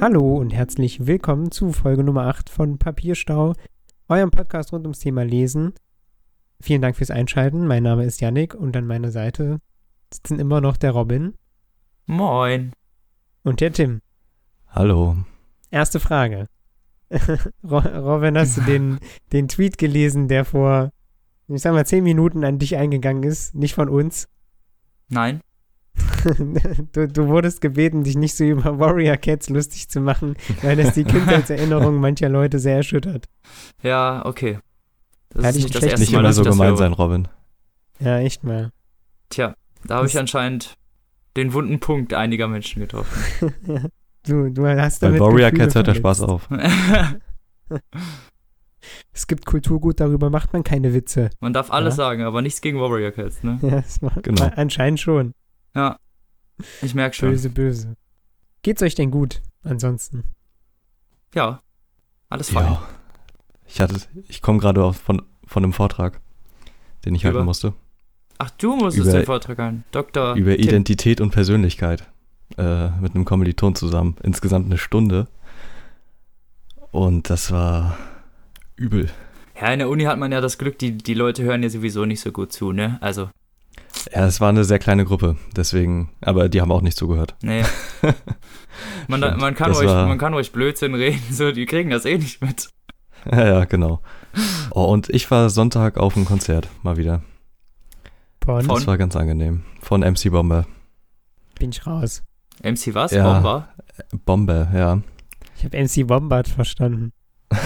[0.00, 3.54] Hallo und herzlich willkommen zu Folge Nummer 8 von Papierstau,
[4.08, 5.74] eurem Podcast rund ums Thema Lesen.
[6.60, 7.66] Vielen Dank fürs Einschalten.
[7.66, 9.60] Mein Name ist Yannick und an meiner Seite
[10.12, 11.34] sitzen immer noch der Robin
[12.06, 12.72] Moin.
[13.42, 14.00] und der Tim.
[14.68, 15.16] Hallo.
[15.70, 16.46] Erste Frage.
[17.62, 18.98] Ro- Robin, hast du den,
[19.32, 20.90] den Tweet gelesen, der vor,
[21.48, 23.54] ich sag mal, 10 Minuten an dich eingegangen ist?
[23.54, 24.28] Nicht von uns.
[25.08, 25.40] Nein.
[26.92, 30.94] Du, du wurdest gebeten, dich nicht so über Warrior Cats lustig zu machen, weil das
[30.94, 33.26] die Kindheitserinnerung mancher Leute sehr erschüttert.
[33.82, 34.58] Ja, okay.
[35.30, 37.28] Das Hatte ich nicht das erste Nicht Mal, immer dass so gemein sein, Robin.
[38.00, 38.70] Ja, echt mal.
[39.30, 39.54] Tja,
[39.84, 40.74] da habe ich anscheinend
[41.36, 43.54] den wunden Punkt einiger Menschen getroffen.
[44.26, 45.94] Du, du hast Bei damit Warrior Gefühle Cats hört der.
[45.94, 46.46] Spaß auf.
[49.12, 51.30] Es gibt Kulturgut, darüber macht man keine Witze.
[51.40, 52.04] Man darf alles Ja.
[52.04, 53.58] sagen, aber nichts gegen Warrior Cats, ne?
[53.62, 54.50] Ja, das war, Genau.
[54.56, 55.32] anscheinend schon.
[55.74, 55.98] Ja.
[56.82, 57.30] Ich merke schon.
[57.30, 57.96] Böse, böse.
[58.62, 60.24] Geht's euch denn gut ansonsten?
[61.34, 61.62] Ja.
[62.28, 62.64] Alles fein.
[62.72, 62.82] Ja.
[63.66, 63.96] Ich hatte,
[64.28, 66.20] ich komme gerade von, von einem Vortrag,
[67.04, 67.72] den ich halten Über- musste.
[68.38, 69.84] Ach, du musstest Über- den Vortrag halten.
[69.90, 70.34] Dr.
[70.34, 70.64] über Tim.
[70.64, 72.06] Identität und Persönlichkeit.
[72.58, 74.16] Äh, mit einem Kommiliton zusammen.
[74.22, 75.28] Insgesamt eine Stunde.
[76.90, 77.96] Und das war
[78.76, 79.08] übel.
[79.60, 82.06] Ja, in der Uni hat man ja das Glück, die, die Leute hören ja sowieso
[82.06, 82.98] nicht so gut zu, ne?
[83.00, 83.28] Also,
[84.12, 87.34] Ja, es war eine sehr kleine Gruppe, deswegen, aber die haben auch nicht zugehört.
[87.42, 87.62] nee.
[89.08, 92.16] Man, man, kann ruhig, war- man kann ruhig Blödsinn reden, so, die kriegen das eh
[92.16, 92.70] nicht mit.
[93.30, 94.00] Ja, ja, genau.
[94.70, 97.22] Oh, und ich war Sonntag auf einem Konzert, mal wieder.
[98.42, 98.76] Von, Von?
[98.76, 99.64] Das war ganz angenehm.
[99.82, 100.66] Von MC Bomber.
[101.58, 102.22] bin ich raus.
[102.62, 103.10] MC was?
[103.12, 103.34] Ja.
[103.34, 103.68] Bomber?
[104.24, 105.00] Bomber, ja.
[105.58, 107.12] Ich habe MC Bombard verstanden.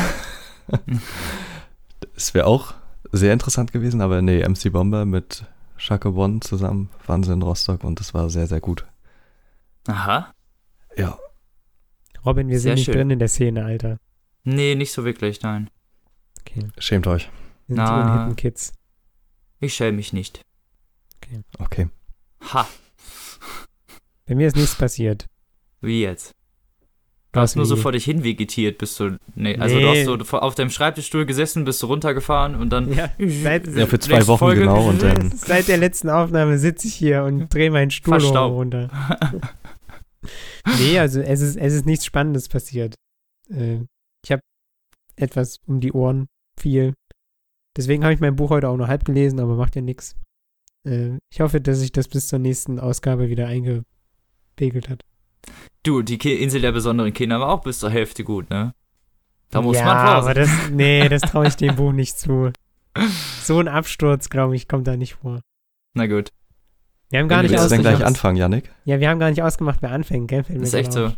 [2.17, 2.75] Es wäre auch
[3.13, 5.45] sehr interessant gewesen, aber nee, MC Bomber mit
[5.85, 8.87] Shaka One zusammen waren sie in Rostock und das war sehr, sehr gut.
[9.87, 10.33] Aha.
[10.97, 11.19] Ja.
[12.25, 12.95] Robin, wir sind Sehr nicht schön.
[12.95, 13.99] drin in der Szene, Alter.
[14.45, 15.69] Nee, nicht so wirklich, nein.
[16.41, 16.69] Okay.
[16.79, 17.29] Schämt euch.
[17.67, 18.03] Wir sind Na.
[18.03, 18.73] die unhippen Kids.
[19.61, 20.41] Ich schäme mich nicht.
[21.59, 21.89] Okay.
[22.55, 22.67] Ha,
[24.25, 25.27] Bei mir ist nichts passiert.
[25.83, 26.33] wie jetzt?
[27.35, 29.19] Du hast nur so vor dich hin vegetiert, bist du.
[29.35, 29.83] Nee, also Nee.
[30.05, 32.93] du hast so auf deinem Schreibtischstuhl gesessen, bist du runtergefahren und dann.
[32.93, 34.61] Ja, seit, Ja, für zwei Wochen Folge.
[34.63, 35.33] genau und dann.
[35.37, 38.89] seit der letzten Aufnahme sitze ich hier und drehe meinen Stuhl runter.
[40.79, 42.95] Nee, also es ist, es ist nichts Spannendes passiert.
[43.51, 43.81] Äh,
[44.25, 44.41] ich habe
[45.17, 46.29] etwas um die Ohren,
[46.59, 46.95] viel.
[47.77, 50.17] Deswegen habe ich mein Buch heute auch nur halb gelesen, aber macht ja nichts.
[50.89, 55.03] Äh, ich hoffe, dass sich das bis zur nächsten Ausgabe wieder eingepegelt hat.
[55.83, 58.75] Du, die Insel der besonderen Kinder war auch bis zur Hälfte gut, ne?
[59.51, 60.59] Da muss ja, man aber vorsichtig.
[60.61, 62.51] das, nee, das traue ich dem Buch nicht zu.
[63.43, 65.41] So ein Absturz, glaube ich, kommt da nicht vor.
[65.95, 66.31] Na gut.
[67.11, 67.99] Wir haben gar Wenn nicht du Willst du denn ausgemacht.
[67.99, 68.71] gleich anfangen, Yannick?
[68.85, 70.43] Ja, wir haben gar nicht ausgemacht, wer anfängt, gell?
[70.43, 71.13] Fällt mir Das ist echt so.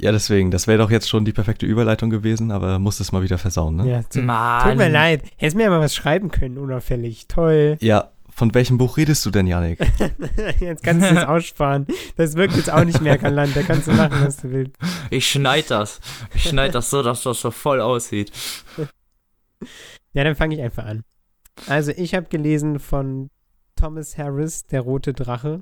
[0.00, 0.50] Ja, deswegen.
[0.50, 3.76] Das wäre doch jetzt schon die perfekte Überleitung gewesen, aber musst es mal wieder versauen,
[3.76, 3.88] ne?
[3.90, 4.68] Ja, tut, Mann.
[4.68, 5.22] tut mir leid.
[5.36, 7.26] Hättest mir ja mal was schreiben können, unauffällig.
[7.28, 7.76] Toll.
[7.80, 9.80] Ja, von welchem Buch redest du denn, Yannick?
[10.60, 11.88] jetzt kannst du es aussparen.
[12.16, 13.56] Das wirkt jetzt auch nicht mehr Galant.
[13.56, 14.76] Da kannst du machen, was du willst.
[15.10, 16.00] Ich schneid das.
[16.34, 18.30] Ich schneid das so, dass das so voll aussieht.
[20.12, 21.02] Ja, dann fange ich einfach an.
[21.66, 23.28] Also, ich habe gelesen von
[23.74, 25.60] Thomas Harris, Der rote Drache.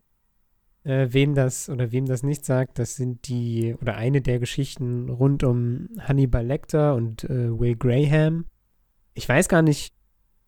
[0.85, 5.09] Äh, wen das oder wem das nicht sagt, das sind die oder eine der Geschichten
[5.09, 8.45] rund um Hannibal Lecter und äh, Will Graham.
[9.15, 9.96] Ich weiß gar nicht,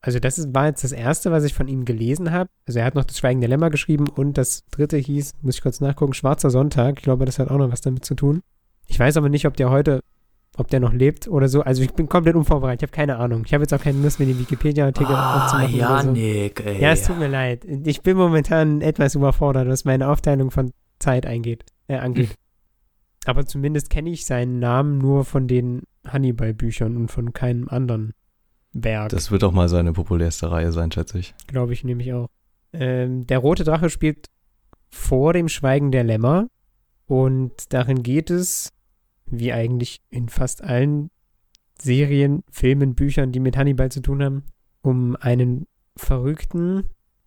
[0.00, 2.48] also das ist, war jetzt das erste, was ich von ihm gelesen habe.
[2.66, 5.62] Also er hat noch das Schweigen der Lämmer geschrieben und das dritte hieß, muss ich
[5.62, 6.98] kurz nachgucken, Schwarzer Sonntag.
[6.98, 8.40] Ich glaube, das hat auch noch was damit zu tun.
[8.86, 10.00] Ich weiß aber nicht, ob der heute,
[10.56, 11.62] ob der noch lebt oder so.
[11.62, 13.42] Also ich bin komplett unvorbereitet, ich habe keine Ahnung.
[13.44, 16.08] Ich habe jetzt auch keine Lust, mir den Wikipedia-Artikel Ah, aufzumachen oder so.
[16.14, 16.80] Janik, ey.
[16.80, 17.64] Ja, es tut mir leid.
[17.64, 22.34] Ich bin momentan etwas überfordert, was meine Aufteilung von Zeit eingeht, äh, angeht.
[23.26, 28.14] Aber zumindest kenne ich seinen Namen nur von den Hannibal-Büchern und von keinem anderen
[28.72, 29.10] Werk.
[29.10, 31.34] Das wird auch mal seine populärste Reihe sein, schätze ich.
[31.46, 32.28] Glaube ich nämlich auch.
[32.72, 34.28] Ähm, der Rote Drache spielt
[34.90, 36.48] vor dem Schweigen der Lämmer
[37.06, 38.72] und darin geht es,
[39.26, 41.10] wie eigentlich in fast allen
[41.80, 44.44] Serien, Filmen, Büchern, die mit Hannibal zu tun haben,
[44.82, 45.66] um einen
[45.96, 46.84] Verrückten,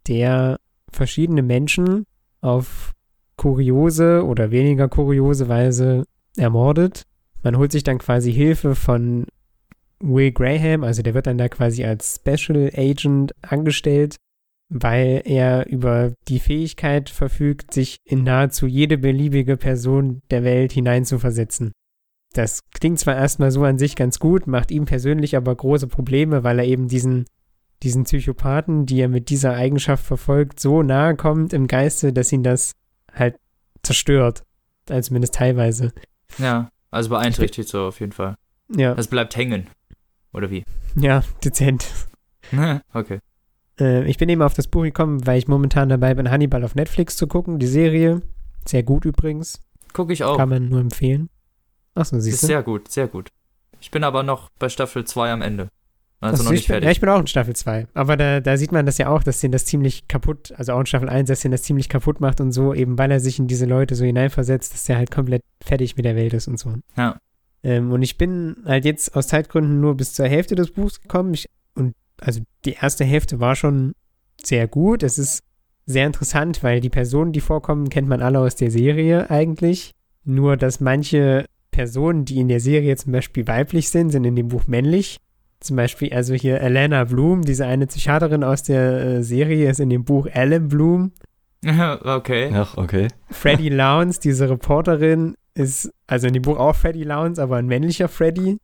[0.08, 0.60] der
[0.92, 2.06] verschiedene Menschen
[2.42, 2.94] auf
[3.38, 6.06] kuriose oder weniger kuriose Weise
[6.38, 7.04] ermordet.
[7.44, 9.26] Man holt sich dann quasi Hilfe von
[10.02, 14.16] Will Graham, also der wird dann da quasi als Special Agent angestellt,
[14.70, 21.72] weil er über die Fähigkeit verfügt, sich in nahezu jede beliebige Person der Welt hineinzuversetzen.
[22.34, 26.44] Das klingt zwar erstmal so an sich ganz gut, macht ihm persönlich aber große Probleme,
[26.44, 27.26] weil er eben diesen,
[27.84, 32.44] diesen Psychopathen, die er mit dieser Eigenschaft verfolgt, so nahe kommt im Geiste, dass ihn
[32.44, 32.74] das
[33.14, 33.36] halt
[33.84, 34.44] zerstört.
[34.90, 35.92] Also zumindest teilweise.
[36.38, 36.70] Ja.
[36.90, 38.36] Also beeinträchtigt so auf jeden Fall.
[38.76, 39.68] Ja, Es bleibt hängen.
[40.34, 40.64] Oder wie?
[40.96, 41.88] ja, dezent.
[42.94, 43.20] okay.
[43.80, 46.76] Äh, ich bin eben auf das Buch gekommen, weil ich momentan dabei bin, Hannibal auf
[46.76, 48.22] Netflix zu gucken, die Serie.
[48.66, 49.62] Sehr gut übrigens.
[49.94, 50.38] Gucke ich auch.
[50.38, 51.30] Kann man nur empfehlen.
[51.96, 52.48] Achso, Ist siehst du.
[52.48, 53.30] sehr gut, sehr gut.
[53.80, 55.70] Ich bin aber noch bei Staffel 2 am Ende.
[56.22, 56.86] Also Achso, noch ich nicht bin, fertig.
[56.86, 57.88] Ja, ich bin auch in Staffel 2.
[57.96, 60.80] Aber da, da sieht man das ja auch, dass den das ziemlich kaputt, also auch
[60.80, 63.40] in Staffel 1, dass den das ziemlich kaputt macht und so, eben weil er sich
[63.40, 66.60] in diese Leute so hineinversetzt, dass der halt komplett fertig mit der Welt ist und
[66.60, 66.76] so.
[66.96, 67.18] Ja.
[67.64, 71.34] Ähm, und ich bin halt jetzt aus Zeitgründen nur bis zur Hälfte des Buchs gekommen.
[71.34, 73.94] Ich, und also die erste Hälfte war schon
[74.42, 75.04] sehr gut.
[75.04, 75.44] Es ist
[75.86, 79.92] sehr interessant, weil die Personen, die vorkommen, kennt man alle aus der Serie eigentlich.
[80.24, 84.50] Nur, dass manche Personen, die in der Serie zum Beispiel weiblich sind, sind in dem
[84.50, 85.18] Buch männlich.
[85.60, 89.90] Zum Beispiel, also hier Alana Bloom, diese eine Psychiaterin aus der äh, Serie, ist in
[89.90, 91.12] dem Buch Ellen Bloom.
[91.64, 92.52] okay.
[92.54, 93.08] Ach, okay.
[93.30, 98.08] Freddie Lowndes, diese Reporterin, ist also in dem Buch auch Freddie Lowndes, aber ein männlicher
[98.08, 98.58] Freddie.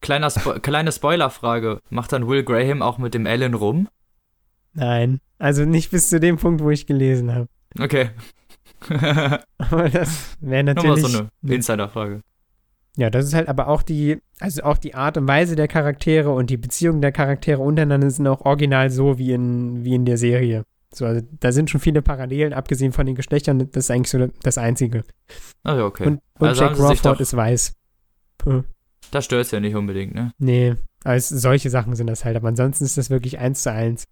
[0.00, 1.80] Kleiner Spo kleine Spoilerfrage.
[1.90, 3.88] Macht dann Will Graham auch mit dem Alan rum?
[4.74, 7.48] Nein, also nicht bis zu dem Punkt, wo ich gelesen habe.
[7.80, 8.10] Okay.
[9.58, 11.06] Aber das wäre Nochmal natürlich.
[11.06, 12.20] so eine Insiderfrage.
[12.98, 16.30] Ja, das ist halt aber auch die, also auch die Art und Weise der Charaktere
[16.30, 20.16] und die Beziehungen der Charaktere untereinander sind auch original so wie in, wie in der
[20.16, 20.64] Serie.
[20.96, 24.26] So, also da sind schon viele Parallelen, abgesehen von den Geschlechtern, das ist eigentlich so
[24.42, 25.04] das Einzige.
[25.62, 26.06] Ah ja, okay.
[26.06, 27.74] Und, und Also Jack Crawford ist weiß.
[28.38, 28.62] Puh.
[29.10, 30.32] Da stört es ja nicht unbedingt, ne?
[30.38, 34.04] Nee, also solche Sachen sind das halt, aber ansonsten ist das wirklich eins zu eins.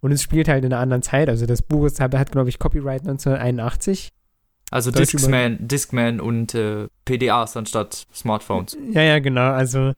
[0.00, 2.48] Und es spielt halt in einer anderen Zeit, also das Buch ist, hat, hat glaube
[2.48, 4.10] ich, Copyright 1981.
[4.70, 8.76] Also Deutsch Discman, Discman und äh, PDAs anstatt Smartphones.
[8.92, 9.92] Ja, ja, genau, also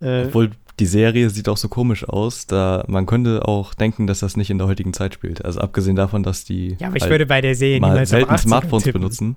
[0.00, 0.50] äh, Obwohl
[0.82, 4.50] die Serie sieht auch so komisch aus, da man könnte auch denken, dass das nicht
[4.50, 5.44] in der heutigen Zeit spielt.
[5.44, 8.30] Also abgesehen davon, dass die ja, aber ich halt würde bei der Serie mal selten
[8.30, 9.00] auf 80er Smartphones tippen.
[9.00, 9.36] benutzen.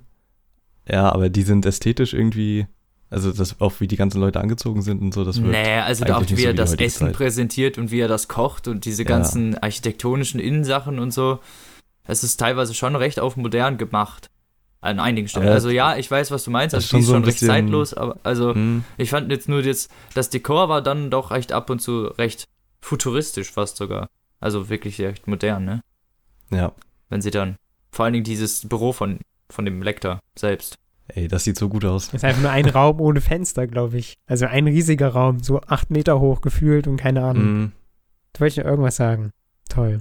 [0.90, 2.66] Ja, aber die sind ästhetisch irgendwie,
[3.10, 5.52] also das auch wie die ganzen Leute angezogen sind und so, das wird.
[5.52, 7.12] Nee, also da auch wie so er wie die das Essen Zeit.
[7.14, 9.08] präsentiert und wie er das kocht und diese Ja.
[9.08, 11.38] ganzen architektonischen Innensachen und so.
[12.08, 14.30] Es ist teilweise schon recht auf modern gemacht.
[14.80, 15.46] An einigen Stellen.
[15.46, 16.74] Aber also ja, ich weiß, was du meinst.
[16.74, 19.30] das Also ist die schon ist so schon recht zeitlos, aber also Hm, ich fand
[19.30, 22.44] jetzt nur jetzt, das Dekor war dann doch recht ab und zu recht
[22.80, 24.08] futuristisch fast sogar.
[24.40, 25.80] Also wirklich recht modern, ne?
[26.50, 26.72] ja,
[27.08, 27.56] Wenn sie dann,
[27.90, 29.18] vor allen Dingen dieses Büro von,
[29.50, 30.76] von dem Lektor selbst.
[31.08, 32.06] ey, das sieht so gut aus.
[32.06, 34.14] Das ist einfach nur ein Raum ohne Fenster, glaube ich.
[34.26, 37.42] Also ein riesiger Raum, so acht Meter hoch gefühlt und keine Ahnung.
[37.44, 37.72] Hm,
[38.34, 39.30] Du wolltest noch irgendwas sagen.
[39.70, 40.00] Toll.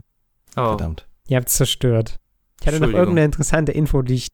[0.58, 1.08] Oh, verdammt.
[1.30, 2.18] Ihr habt es zerstört.
[2.62, 4.28] Ich hatte noch irgendeine interessante Info, die ich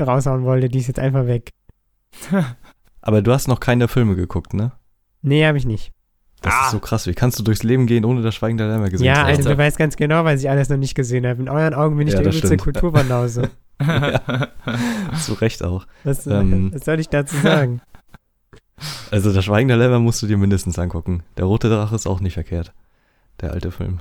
[0.00, 1.50] raushauen wollte, die ist jetzt einfach weg.
[3.00, 4.72] Aber du hast noch keine Filme geguckt, ne?
[5.22, 5.92] Nee, habe ich nicht.
[6.42, 6.64] Das Ah.
[6.66, 7.06] ist so krass.
[7.06, 9.28] Wie kannst du durchs Leben gehen, ohne das Schweigen der Lämmer gesehen ja, zu haben?
[9.28, 11.40] also du weißt ganz genau, weil ich alles noch nicht gesehen habe.
[11.40, 12.56] In euren Augen bin ich Ja, der übelste.
[12.56, 13.50] Kulturbanause.
[15.20, 15.86] Zu Recht auch.
[16.04, 16.72] Was, Ähm.
[16.74, 17.80] was soll ich dazu sagen?
[19.10, 21.22] Also das Schweigen der Lämmer musst du dir mindestens angucken.
[21.36, 22.72] Der rote Drache ist auch nicht verkehrt.
[23.40, 24.00] Der alte Film.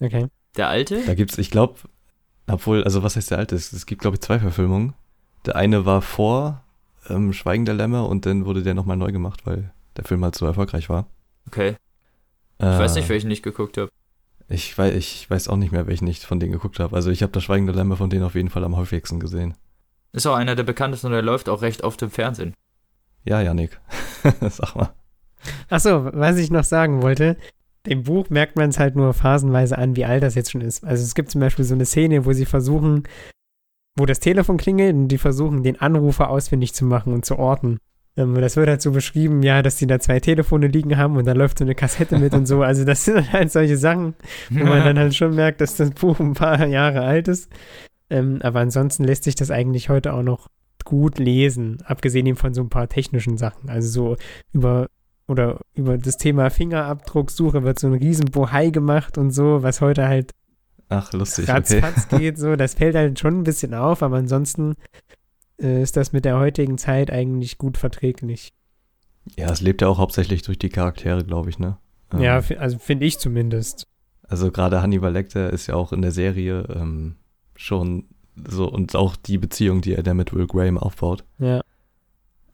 [0.00, 0.26] Okay.
[0.56, 1.02] Der alte?
[1.06, 1.74] Da gibt's, ich glaube,
[2.46, 3.54] obwohl, also was heißt der alte?
[3.54, 4.94] Es, es gibt, glaube ich, zwei Verfilmungen.
[5.46, 6.62] Der eine war vor
[7.08, 10.34] ähm, Schweigen der Lämmer und dann wurde der nochmal neu gemacht, weil der Film halt
[10.36, 11.06] so erfolgreich war.
[11.46, 11.76] Okay.
[12.58, 13.90] Ich Äh, weiß nicht, welchen ich geguckt habe.
[14.48, 16.94] Ich weiß, ich weiß auch nicht mehr, welchen ich von denen geguckt habe.
[16.94, 19.54] Also ich habe das Schweigen der Lämmer von denen auf jeden Fall am häufigsten gesehen.
[20.12, 22.54] Ist auch einer der bekanntesten und der läuft auch recht oft im Fernsehen.
[23.24, 23.78] Ja, Janik.
[24.40, 24.90] Sag mal.
[25.68, 27.36] Achso, was ich noch sagen wollte.
[27.86, 30.84] Dem Buch merkt man es halt nur phasenweise an, wie alt das jetzt schon ist.
[30.84, 33.04] Also es gibt zum Beispiel so eine Szene, wo sie versuchen,
[33.96, 37.78] wo das Telefon klingelt und die versuchen, den Anrufer ausfindig zu machen und zu orten.
[38.16, 41.26] Ähm, das wird halt so beschrieben, ja, dass die da zwei Telefone liegen haben und
[41.26, 42.62] da läuft so eine Kassette mit und so.
[42.70, 44.14] Also das sind halt solche Sachen,
[44.50, 47.50] wo man dann halt schon merkt, dass das Buch ein paar Jahre alt ist.
[48.10, 50.48] Ähm, aber ansonsten lässt sich das eigentlich heute auch noch
[50.84, 53.68] gut lesen, abgesehen eben von so ein paar technischen Sachen.
[53.68, 54.16] Also so
[54.52, 54.88] über
[55.28, 60.08] oder über das Thema Fingerabdrucksuche wird so ein riesen Bohai gemacht und so, was heute
[60.08, 60.32] halt
[60.90, 61.44] Ach, lustig.
[61.44, 61.52] Okay.
[61.52, 64.74] ratzfatz geht, so, das fällt halt schon ein bisschen auf, aber ansonsten
[65.60, 68.52] äh, ist das mit der heutigen Zeit eigentlich gut verträglich.
[69.36, 71.78] Ja, es lebt ja auch hauptsächlich durch die Charaktere, glaube ich, ne?
[72.12, 73.86] Ähm, Ja, also finde ich zumindest.
[74.28, 77.16] Also gerade Hannibal Lecter ist ja auch in der Serie ähm,
[77.54, 78.04] schon
[78.48, 81.24] so und auch die Beziehung, die er da mit Will Graham aufbaut.
[81.38, 81.60] Ja.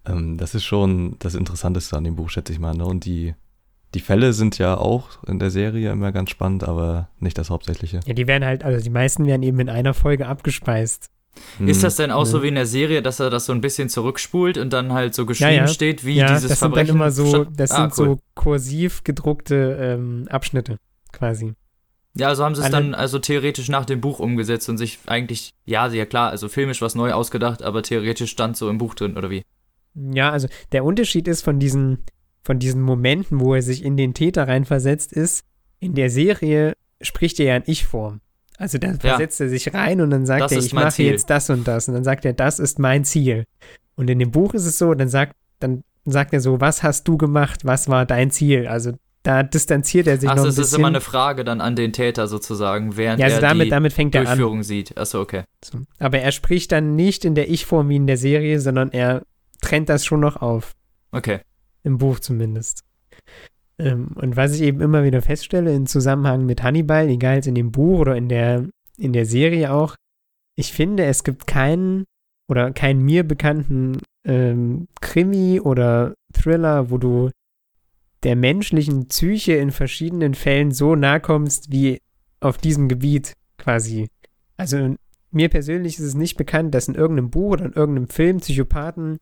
[0.04, 2.74] Ähm, das ist schon das Interessanteste an dem Buch, schätze ich mal.
[2.74, 2.84] Ne?
[2.84, 3.34] Und die,
[3.96, 8.00] die Fälle sind ja auch in der Serie immer ganz spannend, aber nicht das Hauptsächliche.
[8.04, 11.08] Ja, die werden halt, also die meisten werden eben in einer Folge abgespeist.
[11.58, 12.42] Ist das denn auch so Mhm.
[12.42, 15.24] wie in der Serie, dass er das so ein bisschen zurückspult und dann halt so
[15.24, 15.66] geschrieben ja.
[15.68, 16.88] steht, wie ja, dieses das sind Verbrechen?
[16.88, 18.06] dann immer so, das Ah, sind cool.
[18.16, 20.76] so kursiv gedruckte ähm, Abschnitte
[21.12, 21.54] quasi.
[22.14, 24.98] Ja, also haben sie es alle- dann also theoretisch nach dem Buch umgesetzt und sich
[25.06, 28.94] eigentlich, ja, ja klar, also filmisch was neu ausgedacht, aber theoretisch stand so im Buch
[28.94, 29.42] drin, oder wie?
[29.94, 31.98] Ja, also der Unterschied ist von diesen,
[32.46, 35.44] von diesen Momenten, wo er sich in den Täter reinversetzt ist,
[35.80, 38.20] in der Serie spricht er ja in Ich-Form.
[38.56, 41.10] Also da versetzt er sich rein und dann sagt Das er, ich mache Ziel.
[41.10, 41.88] jetzt das und das.
[41.88, 43.44] Und dann sagt er, das ist mein Ziel.
[43.96, 47.06] Und in dem Buch ist es so, dann sagt, dann sagt er so, was hast
[47.08, 48.68] du gemacht, was war dein Ziel?
[48.68, 48.92] Also
[49.24, 50.72] da distanziert er sich Achso, noch ein es bisschen.
[50.74, 53.70] ist immer eine Frage dann an den Täter sozusagen, während ja, also er damit, die
[53.70, 54.62] damit fängt er an.
[54.62, 54.96] Sieht.
[54.96, 55.42] Achso, okay.
[55.64, 55.80] So.
[55.98, 59.22] Aber er spricht dann nicht in der Ich-Form wie in der Serie, sondern er
[59.60, 60.72] trennt das schon noch auf.
[61.10, 61.40] Okay.
[61.86, 62.82] Im Buch zumindest.
[63.78, 67.54] Ähm, und was ich eben immer wieder feststelle im Zusammenhang mit Hannibal, egal jetzt in
[67.54, 68.66] dem Buch oder in der,
[68.98, 69.94] in der Serie auch,
[70.56, 72.04] ich finde, es gibt keinen
[72.48, 77.30] oder keinen mir bekannten ähm, Krimi oder Thriller, wo du
[78.24, 82.00] der menschlichen Psyche in verschiedenen Fällen so nahe kommst wie
[82.40, 84.08] auf diesem Gebiet quasi.
[84.56, 84.96] Also
[85.30, 89.18] mir persönlich ist es nicht bekannt, dass in irgendeinem Buch oder in irgendeinem Film Psychopathen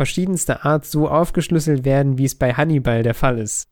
[0.00, 3.68] verschiedenster Art so aufgeschlüsselt werden, wie es bei Hannibal der Fall ist.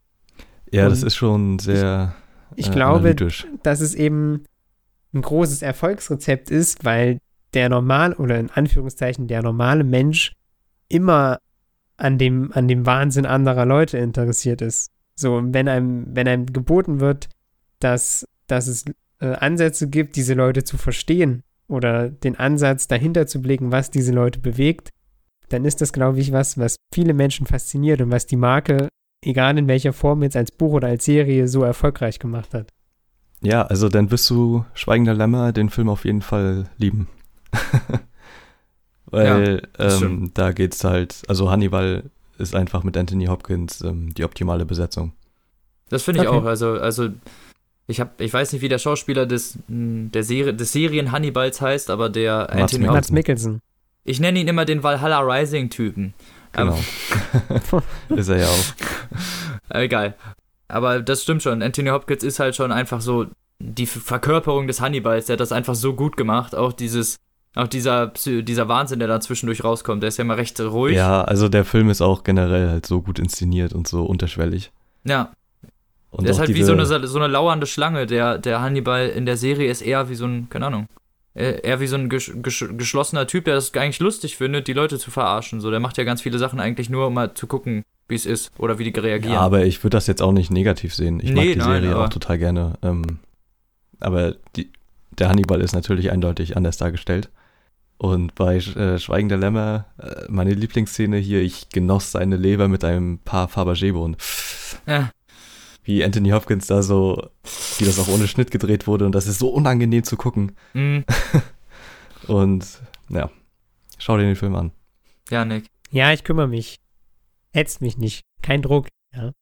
[0.70, 2.14] Ja, das Und ist schon sehr
[2.54, 3.46] Ich äh, glaube, analytisch.
[3.62, 4.44] dass es eben
[5.14, 7.16] ein großes Erfolgsrezept ist, weil
[7.54, 10.34] der normal oder in Anführungszeichen der normale Mensch
[10.90, 11.38] immer
[11.96, 14.90] an dem, an dem Wahnsinn anderer Leute interessiert ist.
[15.14, 17.30] So, wenn einem, wenn einem geboten wird,
[17.80, 18.84] dass, dass es
[19.20, 24.12] äh, Ansätze gibt, diese Leute zu verstehen oder den Ansatz dahinter zu blicken, was diese
[24.12, 24.90] Leute bewegt,
[25.48, 28.88] dann ist das, glaube ich, was, was viele Menschen fasziniert und was die Marke,
[29.24, 32.68] egal in welcher Form jetzt als Buch oder als Serie, so erfolgreich gemacht hat.
[33.40, 37.08] Ja, also dann wirst du Schweigender Lämmer den Film auf jeden Fall lieben.
[39.06, 42.04] Weil das ähm, da geht's halt, also Hannibal
[42.36, 45.12] ist einfach mit Anthony Hopkins ähm, die optimale Besetzung.
[45.88, 46.36] Das finde ich Okay.
[46.38, 46.44] auch.
[46.44, 47.08] Also, also
[47.86, 51.88] ich habe, ich weiß nicht, wie der Schauspieler des, der Serie, des Serien Hannibals heißt,
[51.88, 52.86] aber der Mats Anthony.
[52.86, 53.46] Hopkins.
[53.46, 53.60] Mats.
[54.08, 56.14] Ich nenne ihn immer den Valhalla Rising-Typen.
[56.52, 56.78] Genau.
[58.08, 58.64] ist er ja auch.
[59.70, 60.14] Äh, Egal.
[60.68, 61.62] Aber das stimmt schon.
[61.62, 63.26] Anthony Hopkins ist halt schon einfach so
[63.58, 65.26] die Ver- Verkörperung des Hannibals.
[65.26, 66.54] Der hat das einfach so gut gemacht.
[66.54, 67.16] Auch dieses,
[67.54, 70.02] auch dieser, dieser Wahnsinn, der da zwischendurch rauskommt.
[70.02, 70.96] Der ist ja immer recht ruhig.
[70.96, 74.72] Ja, also der Film ist auch generell halt so gut inszeniert und so unterschwellig.
[75.04, 75.32] Ja.
[76.10, 78.06] Und der ist halt wie so eine, so eine lauernde Schlange.
[78.06, 80.86] Der, der Hannibal in der Serie ist eher wie so ein, keine Ahnung,
[81.38, 84.72] äh, eher wie so ein gesch gesch geschlossener Typ, der das eigentlich lustig findet, die
[84.72, 85.60] Leute zu verarschen.
[85.60, 88.26] So, der macht ja ganz viele Sachen eigentlich nur, um mal zu gucken, wie es
[88.26, 89.34] ist oder wie die reagieren.
[89.34, 91.20] Ja, aber ich würde das jetzt auch nicht negativ sehen.
[91.20, 92.74] Ich mag Nee, die nein, Serie auch total gerne.
[92.82, 93.20] Ähm,
[94.00, 94.70] aber die,
[95.10, 97.30] der Hannibal ist natürlich eindeutig anders dargestellt.
[97.98, 102.84] Und bei äh, Schweigen der Lämmer, äh, meine Lieblingsszene hier, ich genoss seine Leber mit
[102.84, 104.16] einem paar Fabergé-Bohnen.
[104.86, 105.10] Ja.
[105.82, 107.30] Wie Anthony Hopkins da so,
[107.78, 110.52] wie das auch ohne Schnitt gedreht wurde und das ist so unangenehm zu gucken.
[110.74, 110.98] Mm,
[112.26, 112.66] Und
[113.08, 113.30] ja,
[113.98, 114.72] schau dir den Film an.
[115.30, 115.66] ja, Nick.
[115.90, 116.76] Ja, ich kümmere mich.
[117.54, 118.22] Hetzt mich nicht.
[118.42, 118.88] Kein Druck.
[119.14, 119.32] Ja.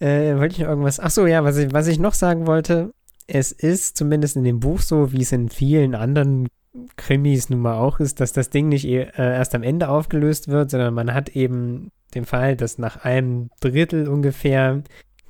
[0.00, 1.00] Äh, wollte ich noch irgendwas?
[1.00, 2.92] Ach so, ja, was ich, was ich noch sagen wollte,
[3.26, 6.48] es ist zumindest in dem Buch so, wie es in vielen anderen
[6.96, 10.48] Krimis nun mal auch ist, dass das Ding nicht eh, äh, erst am Ende aufgelöst
[10.48, 14.82] wird, sondern man hat eben den Fall, dass nach einem Drittel ungefähr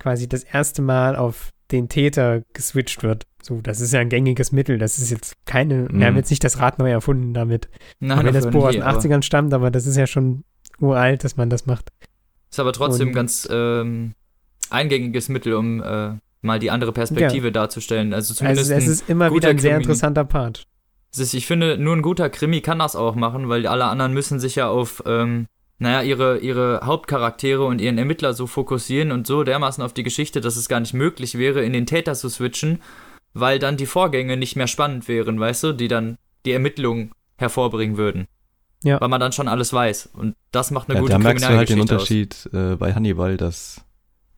[0.05, 3.25] quasi das erste Mal auf den Täter geswitcht wird.
[3.43, 4.77] So, das ist ja ein gängiges Mittel.
[4.77, 6.05] Das ist jetzt keine, wir Mhm.
[6.05, 7.71] haben jetzt nicht das Rad neu erfunden damit.
[8.01, 10.45] Nein, wenn das Buch aus den aber- 80ern stammt, aber das ist ja schon
[10.79, 11.89] uralt, dass man das macht.
[12.51, 14.13] Ist aber trotzdem Und- ganz ähm,
[14.69, 16.11] eingängiges Mittel, um äh,
[16.43, 18.13] mal die andere Perspektive darzustellen.
[18.13, 19.85] Also zumindest Also es ein ist immer wieder ein sehr Krimi.
[19.85, 20.65] interessanter Part.
[21.17, 24.39] Ist, ich finde, nur ein guter Krimi kann das auch machen, weil alle anderen müssen
[24.39, 25.47] sich ja auf, ähm,
[25.79, 30.41] naja, ihre, ihre Hauptcharaktere und ihren Ermittler so fokussieren und so dermaßen auf die Geschichte,
[30.41, 32.81] dass es gar nicht möglich wäre, in den Täter zu switchen,
[33.33, 36.17] weil dann die Vorgänge nicht mehr spannend wären, weißt du, die dann
[36.47, 38.29] die Ermittlungen hervorbringen würden.
[38.85, 39.01] Ja.
[39.01, 40.11] Weil man dann schon alles weiß.
[40.13, 43.37] Und das macht eine Ja, gute da merkst du halt den Unterschied äh, bei Hannibal,
[43.37, 43.81] dass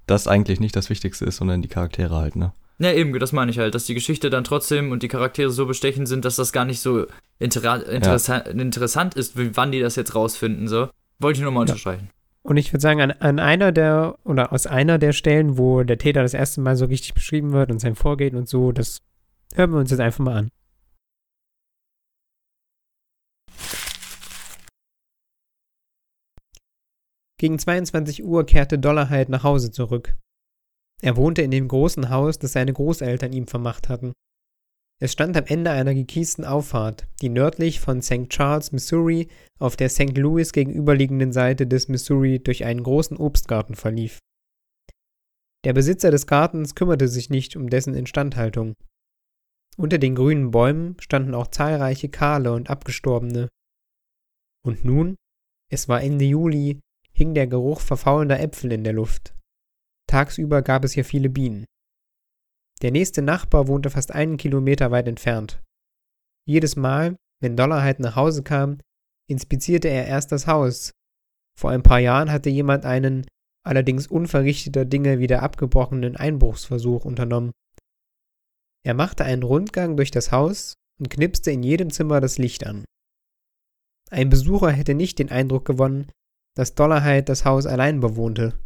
[0.06, 2.52] das eigentlich nicht das Wichtigste ist, sondern die Charaktere halt, ne?
[2.78, 5.66] Ja, eben, das meine ich halt, dass die Geschichte dann trotzdem und die Charaktere so
[5.66, 7.06] bestechend sind, dass das gar nicht so
[7.38, 10.88] intera interessa interessant ist, wie, wann die das jetzt rausfinden, so.
[11.18, 11.72] Wollte ich nur mal Ja.
[11.72, 12.10] unterstreichen.
[12.42, 15.98] Und ich würde sagen, an, an einer der, oder aus einer der Stellen, wo der
[15.98, 19.02] Täter das erste Mal so richtig beschrieben wird und sein Vorgehen und so, das
[19.54, 20.50] hören wir uns jetzt einfach mal an.
[27.38, 30.16] Gegen 22 Uhr kehrte Dollarhide nach Hause zurück.
[31.02, 34.12] Er wohnte in dem großen Haus, das seine Großeltern ihm vermacht hatten.
[34.98, 38.30] Es stand am Ende einer gekiesten Auffahrt, die nördlich von St.
[38.30, 40.16] Charles, Missouri, auf der St.
[40.16, 44.20] Louis gegenüberliegenden Seite des Missouri durch einen großen Obstgarten verlief.
[45.64, 48.74] Der Besitzer des Gartens kümmerte sich nicht um dessen Instandhaltung.
[49.76, 53.48] Unter den grünen Bäumen standen auch zahlreiche kahle und abgestorbene.
[54.64, 55.16] Und nun
[55.70, 56.80] Es war Ende Juli,
[57.12, 59.34] hing der Geruch verfaulender Äpfel in der Luft.
[60.08, 61.66] Tagsüber gab es hier viele Bienen.
[62.82, 65.62] Der nächste Nachbar wohnte fast einen Kilometer weit entfernt.
[66.46, 68.78] Jedes Mal, wenn Dollarheit nach Hause kam,
[69.28, 70.92] inspizierte er erst das Haus.
[71.58, 73.26] Vor ein paar Jahren hatte jemand einen,
[73.64, 77.52] allerdings unverrichteter Dinge wieder abgebrochenen Einbruchsversuch unternommen.
[78.84, 82.84] Er machte einen Rundgang durch das Haus und knipste in jedem Zimmer das Licht an.
[84.10, 86.12] Ein Besucher hätte nicht den Eindruck gewonnen,
[86.54, 88.60] dass Dollarheit das Haus allein bewohnte.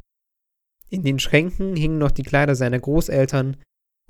[0.91, 3.57] In den Schränken hingen noch die Kleider seiner Großeltern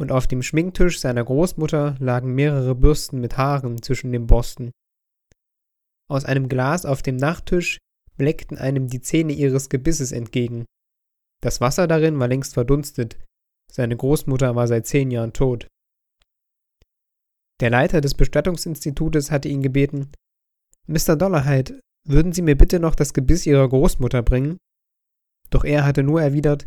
[0.01, 4.71] und auf dem Schminktisch seiner Großmutter lagen mehrere Bürsten mit Haaren zwischen den Borsten.
[6.11, 7.79] Aus einem Glas auf dem Nachttisch
[8.17, 10.65] bleckten einem die Zähne ihres Gebisses entgegen.
[11.43, 13.19] Das Wasser darin war längst verdunstet,
[13.71, 15.69] seine Großmutter war seit zehn Jahren tot.
[17.61, 20.11] Der Leiter des Bestattungsinstitutes hatte ihn gebeten,
[20.87, 21.15] Mr.
[21.15, 21.79] Dollarhide,
[22.09, 24.57] würden Sie mir bitte noch das Gebiss Ihrer Großmutter bringen?
[25.51, 26.67] Doch er hatte nur erwidert,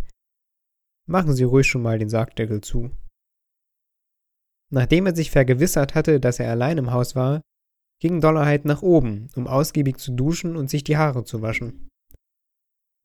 [1.05, 2.89] Machen Sie ruhig schon mal den Sargdeckel zu.
[4.73, 7.41] Nachdem er sich vergewissert hatte, dass er allein im Haus war,
[8.01, 11.89] ging Dollarheit nach oben, um ausgiebig zu duschen und sich die Haare zu waschen.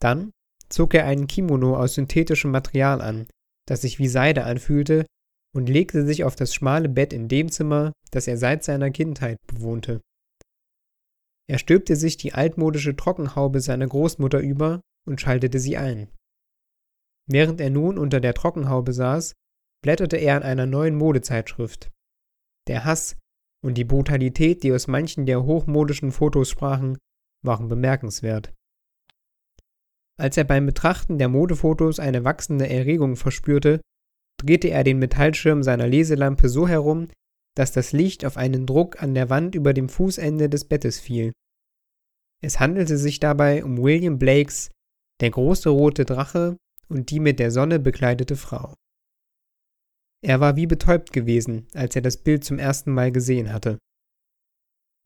[0.01, 0.31] Dann
[0.71, 3.27] zog er einen Kimono aus synthetischem Material an,
[3.67, 5.05] das sich wie Seide anfühlte,
[5.55, 9.37] und legte sich auf das schmale Bett in dem Zimmer, das er seit seiner Kindheit
[9.47, 10.01] bewohnte.
[11.51, 16.09] Er stülpte sich die altmodische Trockenhaube seiner Großmutter über und schaltete sie ein.
[17.31, 19.35] Während er nun unter der Trockenhaube saß,
[19.89, 21.91] blätterte er in einer neuen Modezeitschrift.
[22.69, 23.17] Der Hass
[23.65, 26.99] und die Brutalität, die aus manchen der hochmodischen Fotos sprachen,
[27.43, 28.53] waren bemerkenswert.
[30.21, 33.81] Als er beim Betrachten der Modefotos eine wachsende Erregung verspürte,
[34.39, 37.09] drehte er den Metallschirm seiner Leselampe so herum,
[37.57, 41.33] dass das Licht auf einen Druck an der Wand über dem Fußende des Bettes fiel.
[42.43, 44.71] Es handelte sich dabei um William Blakes
[45.23, 46.59] Der große rote Drache
[46.91, 48.75] und die mit der Sonne bekleidete Frau.
[50.21, 53.79] Er war wie betäubt gewesen, als er das Bild zum ersten Mal gesehen hatte.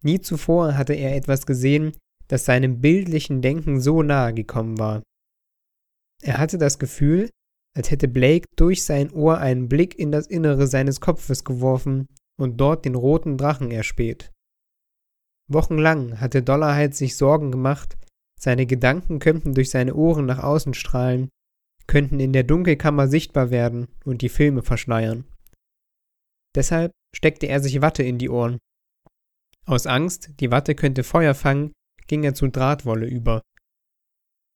[0.02, 1.92] Nie zuvor hatte er etwas gesehen,
[2.28, 5.02] das seinem bildlichen Denken so nahe gekommen war.
[6.22, 7.28] Er hatte das Gefühl,
[7.76, 12.06] als hätte Blake durch sein Ohr einen Blick in das Innere seines Kopfes geworfen
[12.38, 14.30] und dort den roten Drachen erspäht.
[15.48, 17.96] Wochenlang hatte Dollarheit sich Sorgen gemacht,
[18.40, 21.28] seine Gedanken könnten durch seine Ohren nach außen strahlen
[21.86, 25.24] könnten in der Dunkelkammer sichtbar werden und die Filme verschleiern.
[26.54, 28.58] Deshalb steckte er sich Watte in die Ohren.
[29.66, 31.72] Aus Angst, die Watte könnte Feuer fangen,
[32.06, 33.42] ging er zu Drahtwolle über.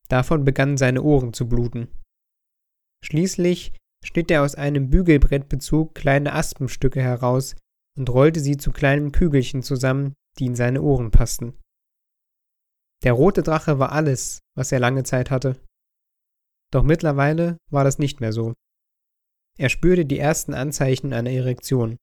[0.09, 1.89] Davon begannen seine Ohren zu bluten.
[3.05, 7.57] Schließlich schnitt er aus einem Bügelbrettbezug kleine Aspenstücke heraus
[7.97, 11.55] und rollte sie zu kleinen Kügelchen zusammen, die in seine Ohren passten.
[13.05, 15.61] Der rote Drache war alles, was er lange Zeit hatte.
[16.73, 18.55] Doch mittlerweile war das nicht mehr so.
[19.59, 21.97] Er spürte die ersten Anzeichen einer Erektion.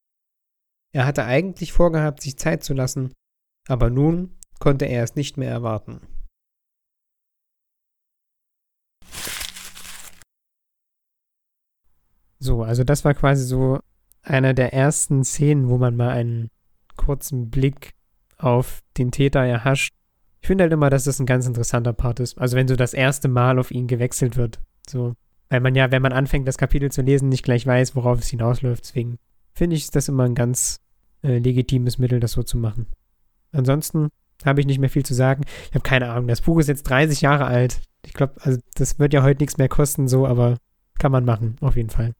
[0.93, 3.13] Er hatte eigentlich vorgehabt, sich Zeit zu lassen,
[3.67, 6.01] aber nun konnte er es nicht mehr erwarten.
[12.39, 13.79] So, also das war quasi so
[14.21, 16.49] einer der ersten Szenen, wo man mal einen
[16.97, 17.93] kurzen Blick
[18.37, 19.93] auf den Täter erhascht
[20.43, 22.37] ich finde halt immer, dass das ein ganz interessanter Part ist.
[22.37, 24.59] Also wenn so das erste Mal auf ihn gewechselt wird.
[24.85, 25.15] So.
[25.47, 28.27] Weil man ja, wenn man anfängt, das Kapitel zu lesen, nicht gleich weiß, worauf es
[28.27, 28.83] hinausläuft.
[28.83, 29.19] Deswegen
[29.53, 30.81] finde ich das immer ein ganz
[31.21, 32.87] äh, legitimes Mittel, das so zu machen.
[33.53, 34.09] Ansonsten
[34.43, 35.45] habe ich nicht mehr viel zu sagen.
[35.69, 36.27] Ich habe keine Ahnung.
[36.27, 37.79] Das Buch ist jetzt 30 Jahre alt.
[38.05, 40.57] Ich glaube, also das wird ja heute nichts mehr kosten, so, aber
[40.99, 42.11] kann man machen, auf jeden Fall.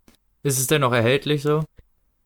[0.43, 1.65] Ist es denn noch erhältlich so?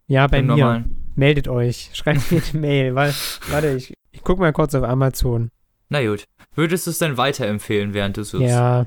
[0.05, 0.57] Ja, bei Im mir.
[0.57, 1.13] Normalen?
[1.15, 1.89] Meldet euch.
[1.93, 2.93] Schreibt mir eine Mail.
[2.93, 5.49] Warte, ich, ich gucke mal kurz auf Amazon.
[5.89, 6.25] Na gut.
[6.53, 8.85] Würdest du es denn weiterempfehlen, während du es Ja.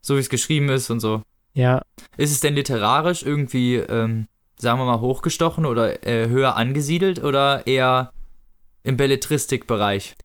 [0.00, 1.22] So wie es geschrieben ist und so?
[1.54, 1.82] Ja.
[2.16, 4.26] Ist es denn literarisch irgendwie, ähm,
[4.58, 8.12] sagen wir mal, hochgestochen oder äh, höher angesiedelt oder eher
[8.82, 10.16] im Belletristikbereich?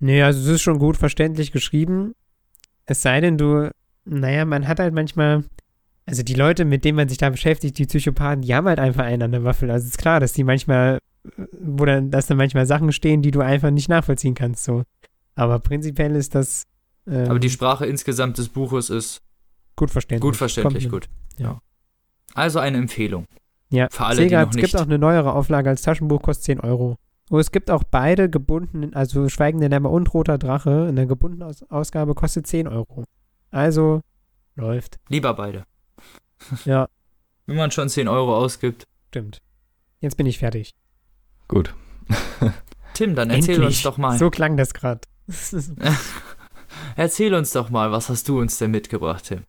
[0.00, 2.14] Nee, also es ist schon gut verständlich geschrieben.
[2.86, 3.70] Es sei denn, du,
[4.04, 5.44] naja, man hat halt manchmal,
[6.06, 9.04] also die Leute, mit denen man sich da beschäftigt, die Psychopathen, die haben halt einfach
[9.04, 9.70] einen an der Waffel.
[9.70, 10.98] Also es ist klar, dass die manchmal,
[11.52, 14.84] wo dann, dass da manchmal Sachen stehen, die du einfach nicht nachvollziehen kannst, so.
[15.38, 16.66] Aber prinzipiell ist das.
[17.06, 19.22] Ähm, Aber die Sprache insgesamt des Buches ist
[19.76, 20.22] gut verständlich.
[20.22, 21.08] Gut verständlich, gut.
[21.38, 21.60] Ja.
[22.34, 23.26] Also eine Empfehlung.
[23.70, 26.44] Ja, für alle, Sega, die noch es gibt auch eine neuere Auflage als Taschenbuch, kostet
[26.44, 26.96] 10 Euro.
[27.30, 30.86] Und es gibt auch beide gebundenen, also Schweigende Lämmer und Roter Drache.
[30.88, 33.04] Eine gebundene Ausgabe kostet 10 Euro.
[33.50, 34.00] Also
[34.56, 34.98] läuft.
[35.08, 35.64] Lieber beide.
[36.64, 36.88] Ja.
[37.46, 38.84] Wenn man schon 10 Euro ausgibt.
[39.10, 39.38] Stimmt.
[40.00, 40.74] Jetzt bin ich fertig.
[41.46, 41.74] Gut.
[42.94, 43.76] Tim, dann erzähl Endlich.
[43.76, 44.18] uns doch mal.
[44.18, 45.00] So klang das gerade.
[46.96, 49.40] Erzähl uns doch mal, was hast du uns denn mitgebracht, Tim?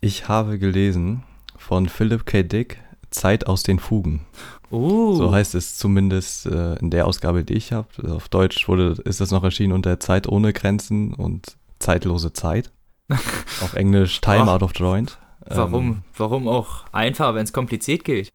[0.00, 1.22] Ich habe gelesen
[1.56, 2.42] von Philip K.
[2.42, 2.78] Dick
[3.10, 4.24] Zeit aus den Fugen.
[4.70, 5.14] Uh.
[5.14, 7.88] So heißt es zumindest äh, in der Ausgabe, die ich habe.
[8.02, 12.72] Also auf Deutsch wurde, ist das noch erschienen unter Zeit ohne Grenzen und zeitlose Zeit.
[13.10, 14.48] auf Englisch Time Ach.
[14.54, 15.18] Out of Joint.
[15.44, 18.30] Warum, Ähm, warum auch einfach, wenn es kompliziert geht?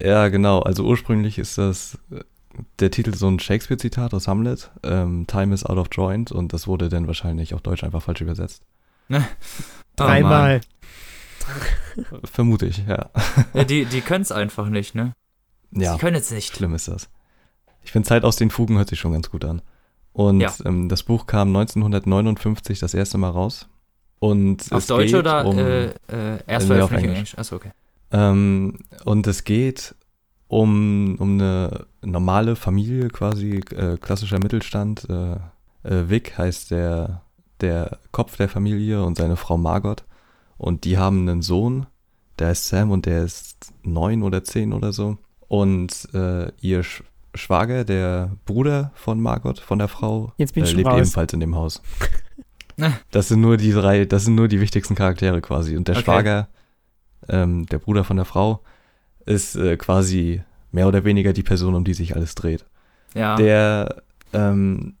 [0.00, 0.60] ja, genau.
[0.60, 1.98] Also ursprünglich ist das
[2.78, 4.70] der Titel so ein Shakespeare-Zitat aus Hamlet.
[4.82, 8.20] Ähm, Time is out of joint und das wurde dann wahrscheinlich auf Deutsch einfach falsch
[8.20, 8.62] übersetzt.
[9.98, 10.08] Oh, Mann.
[10.08, 10.60] Dreimal.
[12.24, 13.08] Vermute ich, ja.
[13.54, 15.14] Ja, die die können es einfach nicht, ne?
[15.70, 15.94] Ja.
[15.94, 16.54] Sie können es nicht.
[16.54, 17.08] Schlimm ist das.
[17.82, 19.62] Ich finde Zeit aus den Fugen hört sich schon ganz gut an.
[20.12, 20.52] Und Ja.
[20.64, 23.68] ähm, das Buch kam 1959 das erste Mal raus.
[24.18, 25.92] Und Auf es Deutsch geht oder um, äh, äh,
[26.46, 27.34] erst veröffentlicht in Englisch.
[27.34, 27.38] Englisch?
[27.38, 27.70] Achso, okay.
[28.12, 29.94] ähm, und es geht
[30.48, 35.06] um, um eine normale Familie, quasi äh, klassischer Mittelstand.
[35.08, 35.36] Äh,
[35.82, 37.22] äh, Vic heißt der,
[37.60, 40.04] der Kopf der Familie und seine Frau Margot.
[40.58, 41.86] Und die haben einen Sohn,
[42.38, 45.18] der ist Sam und der ist neun oder zehn oder so.
[45.48, 47.02] Und äh, ihr Sch
[47.34, 50.98] Schwager, der Bruder von Margot, von der Frau, äh, lebt raus.
[50.98, 51.82] ebenfalls in dem Haus.
[52.78, 52.92] Ah.
[53.10, 55.78] Das sind nur die drei, das sind nur die wichtigsten Charaktere quasi.
[55.78, 56.04] Und der Okay.
[56.04, 56.48] Schwager,
[57.26, 58.60] ähm, der Bruder von der Frau,
[59.26, 62.64] ist äh, quasi mehr oder weniger die Person, um die sich alles dreht.
[63.14, 63.36] Ja.
[63.36, 64.94] Der ähm,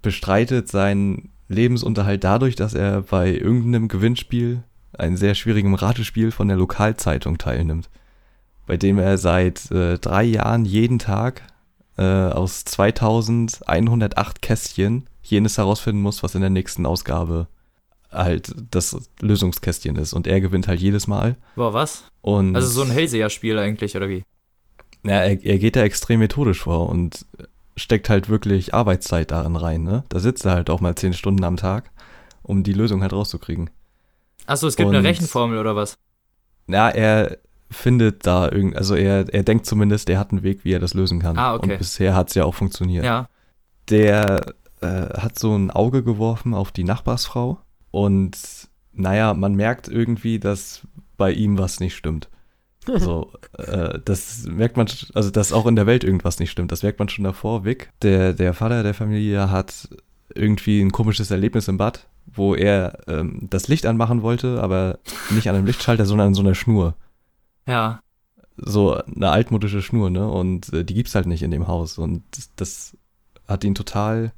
[0.00, 4.62] bestreitet seinen Lebensunterhalt dadurch, dass er bei irgendeinem Gewinnspiel,
[4.96, 7.88] einem sehr schwierigen Ratespiel von der Lokalzeitung teilnimmt,
[8.66, 11.42] bei dem er seit äh, drei Jahren jeden Tag
[11.96, 17.46] äh, aus 2108 Kästchen jenes herausfinden muss, was in der nächsten Ausgabe
[18.12, 20.12] halt das Lösungskästchen ist.
[20.12, 21.36] Und er gewinnt halt jedes Mal.
[21.56, 22.04] Boah, was?
[22.20, 24.24] Und Also so ein Hellseher-Spiel eigentlich, oder wie?
[25.04, 27.26] ja, er, er geht da extrem methodisch vor und
[27.76, 30.04] steckt halt wirklich Arbeitszeit darin rein, ne?
[30.10, 31.90] Da sitzt er halt auch mal zehn Stunden am Tag,
[32.42, 33.70] um die Lösung halt rauszukriegen.
[34.46, 35.96] Achso, es gibt Und- eine Rechenformel oder was?
[36.68, 37.38] Ja, er
[37.70, 40.94] findet da irgend, also er, er denkt zumindest, er hat einen Weg, wie er das
[40.94, 41.38] lösen kann.
[41.38, 41.72] Ah, okay.
[41.72, 43.04] Und bisher hat es ja auch funktioniert.
[43.04, 43.28] Ja.
[43.88, 44.86] Der äh,
[45.18, 47.58] hat so ein Auge geworfen auf die Nachbarsfrau
[47.92, 48.36] und
[48.92, 50.82] naja, man merkt irgendwie, dass
[51.16, 52.28] bei ihm was nicht stimmt.
[52.86, 56.72] So, äh, das merkt man, also dass auch in der Welt irgendwas nicht stimmt.
[56.72, 57.64] Das merkt man schon davor.
[57.64, 59.88] Vic, der, der Vater der Familie, hat
[60.34, 64.98] irgendwie ein komisches Erlebnis im Bad, wo er ähm, das Licht anmachen wollte, aber
[65.30, 66.96] nicht an einem Lichtschalter, sondern an so einer Schnur.
[67.66, 68.00] Ja.
[68.56, 70.28] So eine altmodische Schnur, ne?
[70.28, 71.98] Und äh, die gibt's halt nicht in dem Haus.
[71.98, 72.96] Und das, das
[73.46, 74.32] hat ihn total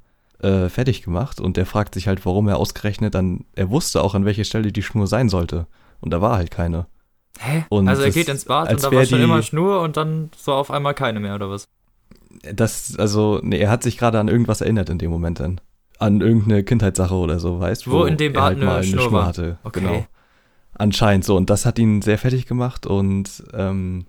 [0.44, 1.40] äh, fertig gemacht.
[1.40, 4.70] Und der fragt sich halt, warum er ausgerechnet dann, er wusste auch, an welcher Stelle
[4.72, 5.66] die Schnur sein sollte.
[6.00, 6.86] Und da war halt keine.
[7.40, 7.64] Hä?
[7.68, 9.96] Und also er das- geht ins Bad und da war schon die- immer Schnur und
[9.96, 11.64] dann so auf einmal keine mehr, oder was?
[12.52, 15.60] Das, also, nee, er hat sich gerade an irgendwas erinnert in dem Moment dann.
[15.98, 19.00] An irgendeine Kindheitssache oder so, weißt Wo in dem Bad halt eine mal eine Schnur
[19.02, 19.26] Schnur, war.
[19.26, 19.58] hatte.
[19.64, 19.80] Okay.
[19.80, 20.06] Genau.
[20.76, 21.36] Anscheinend so.
[21.36, 22.86] Und das hat ihn sehr fertig gemacht.
[22.86, 24.06] Und ähm,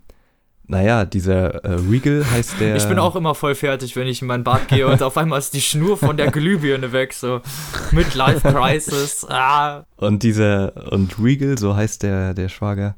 [0.68, 2.76] naja, dieser äh, Regal heißt der.
[2.76, 5.40] Ich bin auch immer voll fertig, wenn ich in mein Bad gehe und auf einmal
[5.40, 7.42] ist die Schnur von der Glühbirne weg, so
[7.92, 9.26] Midlife Crisis.
[9.30, 9.86] Ah.
[9.98, 12.96] Und dieser, und Regal, so heißt der, der Schwager,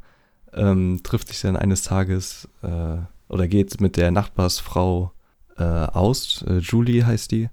[0.53, 5.11] ähm, trifft sich dann eines Tages äh, oder geht mit der Nachbarsfrau
[5.57, 6.45] äh, aus.
[6.47, 7.49] Äh, Julie heißt die.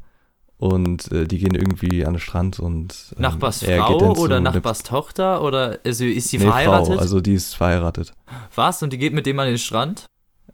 [0.64, 5.78] Und äh, die gehen irgendwie an den Strand und ähm, Nachbarsfrau oder der- Nachbarstochter oder
[5.84, 6.94] also ist sie nee, verheiratet?
[6.94, 8.14] Frau, also die ist verheiratet.
[8.54, 8.82] Was?
[8.82, 10.06] Und die geht mit dem an den Strand?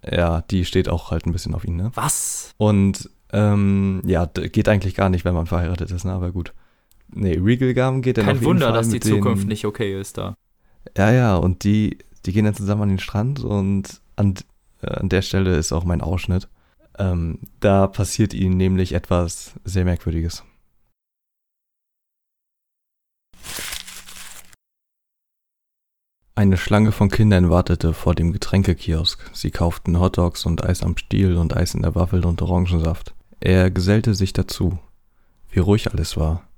[0.05, 1.92] Ja, die steht auch halt ein bisschen auf ihn, ne?
[1.94, 2.51] Was?
[2.57, 6.11] Und ähm, ja, geht eigentlich gar nicht, wenn man verheiratet ist, ne?
[6.12, 6.55] Aber gut.
[7.12, 9.46] Nee, Regal Gum geht dann auf Kein jeden Wunder, Fall dass die mit den- Zukunft
[9.46, 10.35] nicht okay ist da.
[10.96, 14.35] Ja, ja, und die, die gehen dann zusammen an den Strand und an,
[14.83, 16.49] äh, an der Stelle ist auch mein Ausschnitt.
[17.01, 20.45] Ähm, da passiert ihnen nämlich etwas sehr Merkwürdiges.
[26.35, 29.31] Eine Schlange von Kindern wartete vor dem Getränkekiosk.
[29.33, 33.15] Sie kauften Hotdogs und Eis am Stiel und Eis in der Waffel und Orangensaft.
[33.41, 34.79] Er gesellte sich dazu.
[35.51, 36.49] Wie ruhig alles war.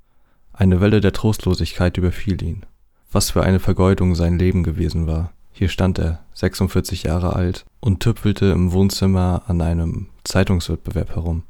[0.52, 2.66] Eine Welle der Trostlosigkeit überfiel ihn.
[3.12, 5.32] Was für eine Vergeudung sein Leben gewesen war.
[5.52, 11.42] Hier stand er, 46 Jahre alt, und tüpfelte im Wohnzimmer an einem Zeitungswettbewerb herum.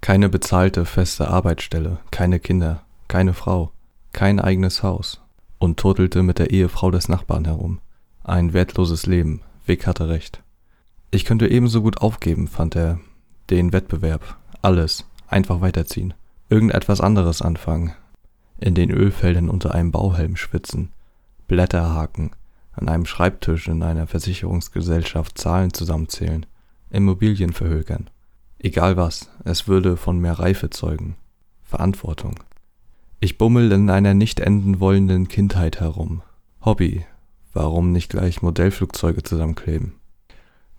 [0.00, 3.70] Keine bezahlte, feste Arbeitsstelle, keine Kinder, keine Frau,
[4.12, 5.20] kein eigenes Haus.
[5.58, 7.78] Und turtelte mit der Ehefrau des Nachbarn herum.
[8.24, 10.42] Ein wertloses Leben, Vic hatte recht.
[11.12, 12.98] Ich könnte ebenso gut aufgeben, fand er.
[13.50, 16.14] Den Wettbewerb, alles, einfach weiterziehen.
[16.48, 17.92] Irgendetwas anderes anfangen.
[18.58, 20.90] In den Ölfeldern unter einem Bauhelm schwitzen.
[21.46, 22.32] Blätter haken,
[22.72, 26.46] an einem Schreibtisch in einer Versicherungsgesellschaft Zahlen zusammenzählen,
[26.90, 28.10] Immobilien verhökern.
[28.58, 31.16] Egal was, es würde von mehr Reife zeugen.
[31.62, 32.34] Verantwortung.
[33.20, 36.22] Ich bummel in einer nicht enden wollenden Kindheit herum.
[36.64, 37.04] Hobby.
[37.52, 39.94] Warum nicht gleich Modellflugzeuge zusammenkleben?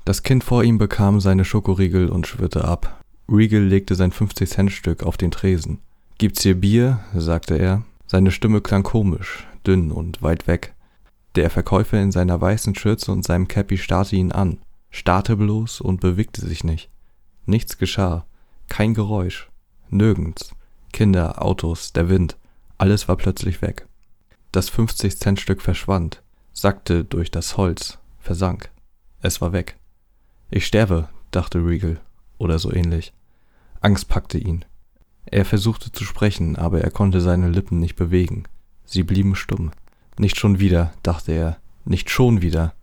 [0.06, 3.02] Das Kind vor ihm bekam seine Schokoriegel und schwirrte ab.
[3.30, 5.80] Regal legte sein 50-Cent-Stück auf den Tresen.
[6.18, 7.00] Gibt's hier Bier?
[7.16, 7.84] sagte er.
[8.08, 10.74] Seine Stimme klang komisch, dünn und weit weg.
[11.36, 16.02] Der Verkäufer in seiner weißen Schürze und seinem Cappy starrte ihn an, starrte bloß und
[16.02, 16.90] bewegte sich nicht.
[17.46, 18.26] Nichts geschah,
[18.68, 19.50] kein Geräusch,
[19.90, 20.54] nirgends.
[20.92, 22.38] Kinder, Autos, der Wind,
[22.78, 23.88] alles war plötzlich weg.
[24.52, 28.70] Das 50-Cent-Stück verschwand, sackte durch das Holz, versank.
[29.22, 29.78] Es war weg.
[30.50, 32.02] Ich sterbe, dachte Regal,
[32.38, 33.14] oder so ähnlich.
[33.80, 34.66] Angst packte ihn.
[35.26, 38.44] Er versuchte zu sprechen, aber er konnte seine Lippen nicht bewegen.
[38.84, 39.72] Sie blieben stumm.
[40.18, 41.58] Nicht schon wieder, dachte er.
[41.86, 42.74] Nicht schon wieder.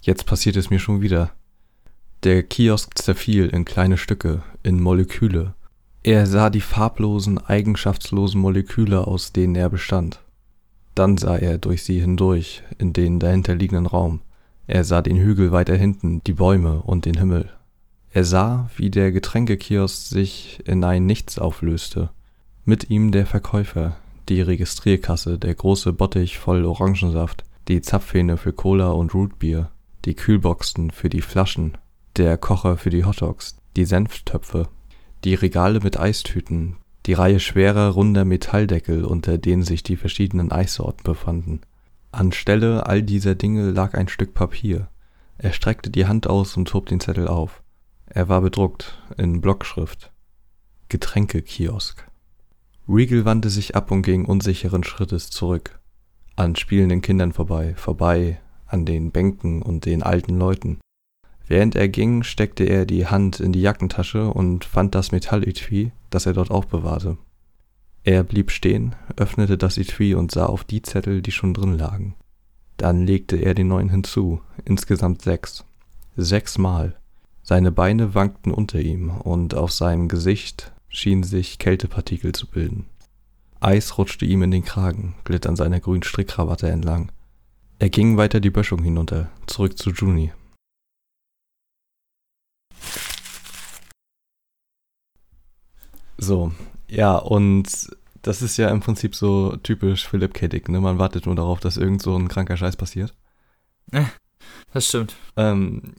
[0.00, 1.32] Jetzt passiert es mir schon wieder.
[2.22, 5.54] Der Kiosk zerfiel in kleine Stücke, in Moleküle,
[6.06, 10.20] er sah die farblosen, eigenschaftslosen Moleküle, aus denen er bestand.
[10.94, 14.20] Dann sah er durch sie hindurch, in den dahinterliegenden Raum.
[14.66, 17.48] Er sah den Hügel weiter hinten, die Bäume und den Himmel.
[18.12, 22.10] Er sah, wie der Getränkekiosk sich in ein Nichts auflöste.
[22.66, 23.96] Mit ihm der Verkäufer,
[24.28, 29.70] die Registrierkasse, der große Bottich voll Orangensaft, die Zapfhähne für Cola und Rootbier,
[30.04, 31.78] die Kühlboxen für die Flaschen,
[32.16, 34.68] der Kocher für die Hotdogs, die Senftöpfe,
[35.24, 41.04] die Regale mit Eistüten, die Reihe schwerer, runder Metalldeckel, unter denen sich die verschiedenen Eissorten
[41.04, 41.60] befanden.
[42.12, 44.88] Anstelle all dieser Dinge lag ein Stück Papier.
[45.36, 47.62] Er streckte die Hand aus und hob den Zettel auf.
[48.06, 50.12] Er war bedruckt, in Blockschrift.
[50.88, 52.06] Getränkekiosk.
[52.88, 55.80] Regal wandte sich ab und ging unsicheren Schrittes zurück.
[56.36, 60.78] An spielenden Kindern vorbei, vorbei an den Bänken und den alten Leuten.
[61.46, 66.26] Während er ging, steckte er die Hand in die Jackentasche und fand das Metalletui, das
[66.26, 67.18] er dort aufbewahrte.
[68.02, 72.14] Er blieb stehen, öffnete das Etui und sah auf die Zettel, die schon drin lagen.
[72.76, 75.64] Dann legte er den neuen hinzu, insgesamt sechs.
[76.16, 76.96] Sechsmal.
[77.42, 82.86] Seine Beine wankten unter ihm und auf seinem Gesicht schienen sich Kältepartikel zu bilden.
[83.60, 87.10] Eis rutschte ihm in den Kragen, glitt an seiner grünen Strickkrawatte entlang.
[87.78, 90.32] Er ging weiter die Böschung hinunter, zurück zu Juni.
[96.16, 96.52] So,
[96.88, 97.90] ja, und
[98.22, 100.46] das ist ja im Prinzip so typisch Philipp K.
[100.48, 100.80] Dick, ne?
[100.80, 103.14] Man wartet nur darauf, dass irgend so ein kranker Scheiß passiert.
[104.72, 105.16] Das stimmt.
[105.36, 105.94] Ähm,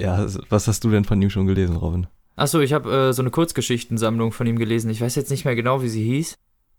[0.00, 2.06] ja, was hast du denn von ihm schon gelesen, Robin?
[2.40, 4.90] Achso, ich habe äh, so eine Kurzgeschichtensammlung von ihm gelesen.
[4.90, 6.36] Ich weiß jetzt nicht mehr genau, wie sie hieß.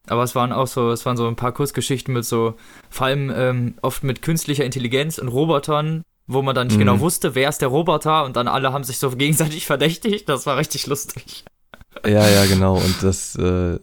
[0.08, 2.56] Aber es waren auch so, es waren so ein paar Kurzgeschichten mit so,
[2.90, 6.98] vor allem ähm, oft mit künstlicher Intelligenz und Robotern, wo man dann nicht genau mhm.
[6.98, 10.28] genau wusste, wer ist der Roboter und dann alle haben sich so gegenseitig verdächtigt.
[10.28, 11.46] Das war richtig lustig.
[12.04, 12.78] Ja, ja, genau.
[12.78, 13.78] Und das äh,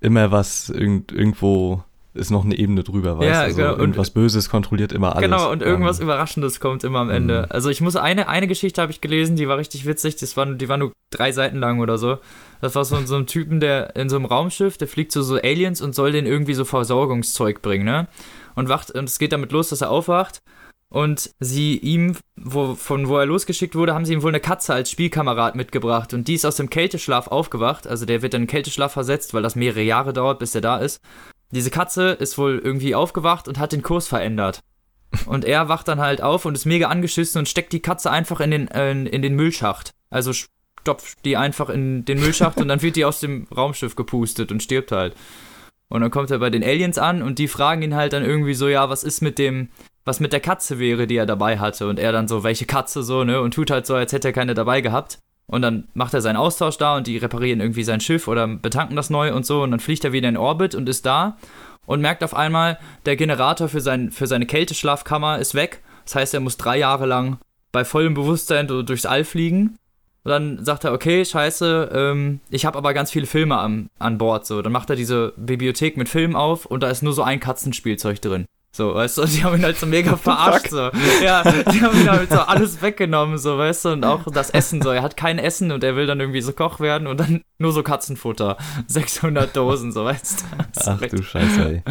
[0.00, 1.82] immer was irgend, irgendwo
[2.14, 3.32] ist noch eine Ebene drüber, weißt du?
[3.32, 3.76] Ja, also genau.
[3.76, 5.30] irgendwas Böses kontrolliert immer alles.
[5.30, 7.42] Genau, und irgendwas ähm, Überraschendes kommt immer am Ende.
[7.42, 7.46] Mhm.
[7.50, 10.46] Also ich muss eine, eine Geschichte habe ich gelesen, die war richtig witzig, das war,
[10.46, 12.18] die war nur drei Seiten lang oder so.
[12.60, 15.36] Das war so, so ein Typen, der in so einem Raumschiff, der fliegt zu so
[15.36, 18.08] Aliens und soll denen irgendwie so Versorgungszeug bringen, ne?
[18.54, 20.42] Und wacht, und es geht damit los, dass er aufwacht
[20.92, 24.74] und sie ihm, wo, von wo er losgeschickt wurde, haben sie ihm wohl eine Katze
[24.74, 28.46] als Spielkamerad mitgebracht und die ist aus dem Kälteschlaf aufgewacht, also der wird in den
[28.46, 31.00] Kälteschlaf versetzt, weil das mehrere Jahre dauert, bis er da ist.
[31.52, 34.60] Diese Katze ist wohl irgendwie aufgewacht und hat den Kurs verändert.
[35.26, 38.40] Und er wacht dann halt auf und ist mega angeschissen und steckt die Katze einfach
[38.40, 39.92] in den, äh, in den Müllschacht.
[40.08, 44.50] Also stopft die einfach in den Müllschacht und dann wird die aus dem Raumschiff gepustet
[44.50, 45.14] und stirbt halt.
[45.88, 48.54] Und dann kommt er bei den Aliens an und die fragen ihn halt dann irgendwie
[48.54, 49.68] so, ja, was ist mit dem,
[50.06, 51.86] was mit der Katze wäre, die er dabei hatte.
[51.86, 53.42] Und er dann so, welche Katze so, ne?
[53.42, 55.18] Und tut halt so, als hätte er keine dabei gehabt.
[55.46, 58.96] Und dann macht er seinen Austausch da und die reparieren irgendwie sein Schiff oder betanken
[58.96, 59.62] das neu und so.
[59.62, 61.36] Und dann fliegt er wieder in Orbit und ist da
[61.86, 65.82] und merkt auf einmal, der Generator für, sein, für seine Kälteschlafkammer ist weg.
[66.04, 67.38] Das heißt, er muss drei Jahre lang
[67.70, 69.76] bei vollem Bewusstsein durchs All fliegen.
[70.24, 74.18] Und dann sagt er, okay, scheiße, ähm, ich habe aber ganz viele Filme am, an
[74.18, 74.46] Bord.
[74.46, 77.40] So, dann macht er diese Bibliothek mit Filmen auf und da ist nur so ein
[77.40, 78.46] Katzenspielzeug drin.
[78.74, 80.90] So, weißt du, die haben ihn halt so mega verarscht, so.
[81.22, 84.80] Ja, die haben ihn halt so alles weggenommen, so, weißt du, und auch das Essen,
[84.80, 84.90] so.
[84.90, 87.72] Er hat kein Essen und er will dann irgendwie so Koch werden und dann nur
[87.72, 88.56] so Katzenfutter.
[88.86, 90.64] 600 Dosen, so, weißt du.
[90.86, 91.82] Ach du Scheiße, ey.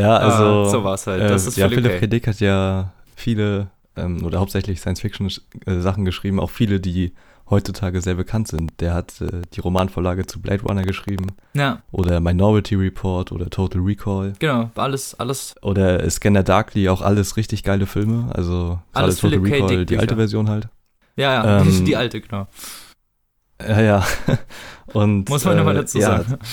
[0.00, 0.44] Ja, also.
[0.44, 1.28] Ah, so war's halt.
[1.28, 2.06] Das äh, ist ja, Philipp K.
[2.06, 7.12] Dick hat ja viele, ähm, oder hauptsächlich Science-Fiction-Sachen geschrieben, auch viele, die
[7.50, 8.80] heutzutage sehr bekannt sind.
[8.80, 11.26] Der hat äh, die Romanvorlage zu Blade Runner geschrieben.
[11.54, 11.82] Ja.
[11.90, 14.32] Oder Minority Report oder Total Recall.
[14.38, 15.54] Genau, alles, alles.
[15.62, 18.30] Oder Scanner Darkly, auch alles richtig geile Filme.
[18.34, 20.68] Also alles Total Philipp Recall, die alte Version halt.
[21.16, 22.46] Ja, ja, ähm, die alte, genau.
[23.60, 24.06] Ja, ja.
[24.92, 26.38] Und, Muss man äh, immer dazu ja, sagen.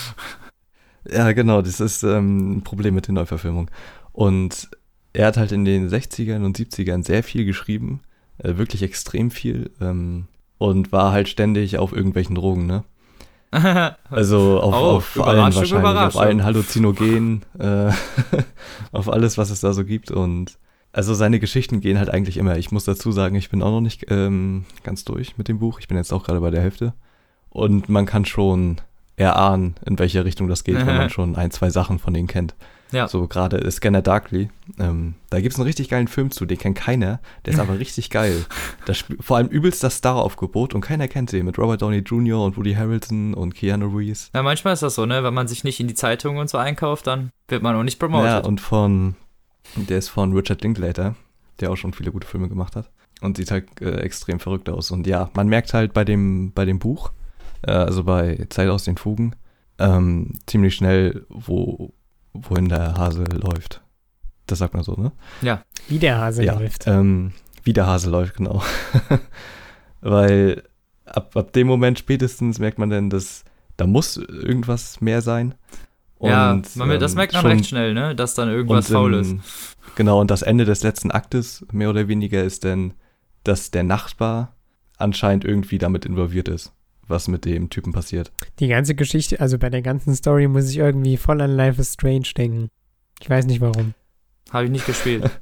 [1.09, 3.71] Ja, genau, das ist ähm, ein Problem mit den Neuverfilmungen.
[4.11, 4.69] Und
[5.13, 8.01] er hat halt in den 60ern und 70ern sehr viel geschrieben,
[8.39, 12.83] äh, wirklich extrem viel, ähm, und war halt ständig auf irgendwelchen Drogen, ne?
[14.09, 17.91] Also auf, Oh, auf allen wahrscheinlich, auf allen Halluzinogenen, äh,
[18.91, 20.11] auf alles, was es da so gibt.
[20.11, 20.57] Und
[20.91, 22.57] also seine Geschichten gehen halt eigentlich immer.
[22.57, 25.79] Ich muss dazu sagen, ich bin auch noch nicht ähm, ganz durch mit dem Buch.
[25.79, 26.93] Ich bin jetzt auch gerade bei der Hälfte.
[27.49, 28.77] Und man kann schon
[29.15, 32.55] erahnen, in welche Richtung das geht, wenn man schon ein, zwei Sachen von denen kennt.
[32.91, 33.07] Ja.
[33.07, 34.49] So gerade Scanner Darkly.
[34.79, 37.19] Ähm, da gibt es einen richtig geilen Film zu, den kennt keiner.
[37.45, 38.45] Der ist aber richtig geil.
[38.85, 41.45] Das vor allem übelst das Star-Aufgebot und keiner kennt den.
[41.45, 42.43] Mit Robert Downey Jr.
[42.43, 44.29] und Woody Harrelson und Keanu Reeves.
[44.33, 45.23] Ja, manchmal ist das so, ne?
[45.23, 47.99] Wenn man sich nicht in die Zeitung und so einkauft, dann wird man auch nicht
[47.99, 48.27] promoted.
[48.27, 49.15] Ja, und von,
[49.75, 51.15] der ist von Richard Linklater,
[51.59, 52.89] der auch schon viele gute Filme gemacht hat.
[53.19, 54.91] Und sieht halt äh, extrem verrückt aus.
[54.91, 57.11] Und ja, man merkt halt bei dem, bei dem Buch,
[57.63, 59.35] äh, also bei Zeit aus den Fugen,
[59.79, 61.93] ähm, ziemlich schnell, wo,
[62.43, 63.81] wohin der Hase läuft.
[64.45, 65.11] Das sagt man so, ne?
[65.87, 66.87] Wie der Hase ja, läuft.
[66.87, 68.63] Ähm, wie der Hase läuft, genau.
[70.01, 70.63] Weil
[71.05, 73.43] ab, ab dem Moment spätestens merkt man dann, dass
[73.75, 75.53] da muss irgendwas mehr sein.
[76.19, 78.15] ja, Und, man, das ähm, merkt man schon- recht schnell, ne?
[78.15, 79.77] Dass dann irgendwas und, faul ähm, ist.
[79.95, 82.93] Genau, und das Ende des letzten Aktes, mehr oder weniger, ist dann,
[83.43, 84.55] dass der Nachbar
[84.97, 86.73] anscheinend irgendwie damit involviert ist,
[87.07, 88.31] was mit dem Typen passiert.
[88.59, 91.93] Die ganze Geschichte, also bei der ganzen Story muss ich irgendwie voll an Life is
[91.93, 92.69] Strange denken.
[93.19, 93.93] Ich weiß nicht warum.
[94.51, 95.29] Habe ich nicht gespielt.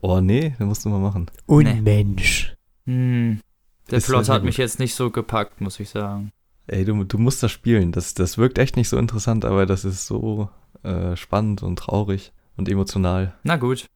[0.00, 1.26] Oh nee, das musst du mal machen.
[1.46, 2.54] Unmensch.
[2.86, 3.40] hm.
[3.90, 6.32] Der Ist Plot hat mich jetzt nicht so gepackt, muss ich sagen.
[6.66, 7.92] Ey, du, du musst das spielen.
[7.92, 10.48] Das, das wirkt echt nicht so interessant, aber das ist so
[10.82, 13.34] äh, spannend und traurig und emotional.
[13.42, 13.86] Na gut.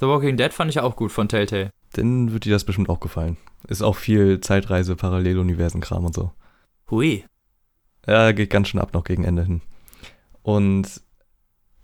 [0.00, 1.70] The Walking Dead fand ich auch gut von Telltale.
[1.96, 3.36] Dann wird dir das bestimmt auch gefallen.
[3.68, 6.32] Ist auch viel Zeitreise, Paralleluniversen-Kram und so.
[6.90, 7.24] Hui.
[8.06, 9.62] Ja, geht ganz schön ab noch gegen Ende hin.
[10.42, 11.00] Und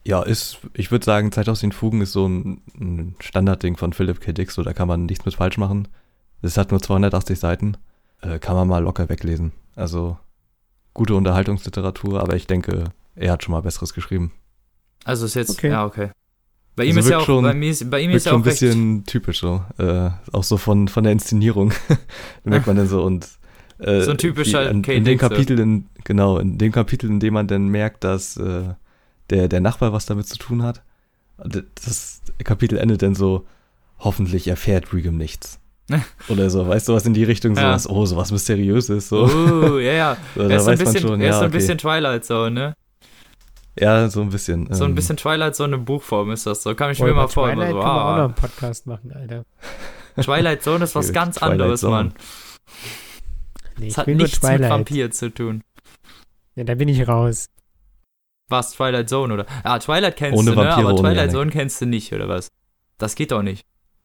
[0.05, 3.93] ja, ist, ich würde sagen, Zeit aus den Fugen ist so ein, ein Standardding von
[3.93, 4.33] Philip K.
[4.33, 5.89] Dick, so da kann man nichts mit falsch machen.
[6.43, 7.77] Es hat nur 280 Seiten,
[8.21, 9.53] äh, kann man mal locker weglesen.
[9.77, 10.19] Also
[10.93, 14.33] gute Unterhaltungsliteratur, aber ich denke, er hat schon mal Besseres geschrieben.
[15.05, 15.71] Also ist jetzt, Okay.
[15.71, 16.11] ja, okay.
[16.75, 18.37] Bei Also ihm ist ja auch, schon- bei, mir ist, bei ihm ist ja auch
[18.37, 19.63] ein bisschen typisch so.
[19.79, 21.73] Äh, auch so von, von der Inszenierung.
[22.45, 23.29] merkt man dann so und
[23.79, 25.29] äh, So ein typischer in, in dem so.
[25.29, 28.63] Kapitel, in, genau, in dem Kapitel, in dem man dann merkt, dass äh,
[29.31, 30.83] der, der Nachbar was damit zu tun hat.
[31.37, 33.47] Das Kapitel endet dann so,
[33.99, 35.59] hoffentlich erfährt Regan nichts.
[36.29, 37.79] Oder so, weißt du, was in die Richtung so Ja.
[37.89, 39.25] oh, so was Mysteriöses, so.
[39.27, 40.17] Oh, ja, ja.
[40.35, 41.59] so Er ist so ein weiß man bisschen, schon, er ist ja, so ein okay.
[41.59, 42.75] bisschen Twilight Zone, ne?
[43.79, 44.73] Ja, so ein bisschen.
[44.73, 46.75] So ein ähm, bisschen Twilight Zone in Buchform ist das so.
[46.75, 47.49] Kann ich Boah, mir mal vor.
[47.49, 49.45] Twilight so, können wir auch noch ah, einen Podcast machen, Alter.
[50.21, 51.93] Twilight Zone ist was Okay, ganz Twilight anderes, Zone.
[51.93, 52.15] Mann.
[53.79, 54.61] Nee, ich hat nur nichts mit.
[54.61, 55.63] Vampir zu tun.
[56.55, 57.49] Ja, da bin ich raus.
[58.49, 59.47] Was, Twilight Zone oder?
[59.63, 60.67] Ah, Twilight kennst Ohne du, ne?
[60.67, 61.33] Vampire, Aber ohne Twilight Janik.
[61.33, 62.49] Zone kennst du nicht, oder was?
[62.99, 63.65] Das geht doch nicht.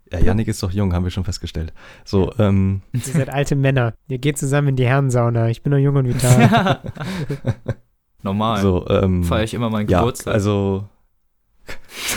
[0.10, 1.74] Ja, Yannick ist doch jung, haben wir schon festgestellt.
[2.06, 3.94] So, ähm, Ihr seid alte Männer.
[4.08, 5.50] Ihr geht zusammen in die Herrensauna.
[5.50, 6.80] Ich bin noch jung und vital.
[8.24, 8.62] Normal.
[8.62, 10.34] so, ähm, Feiere ich immer meinen ja, Geburtstag.
[10.34, 10.88] also,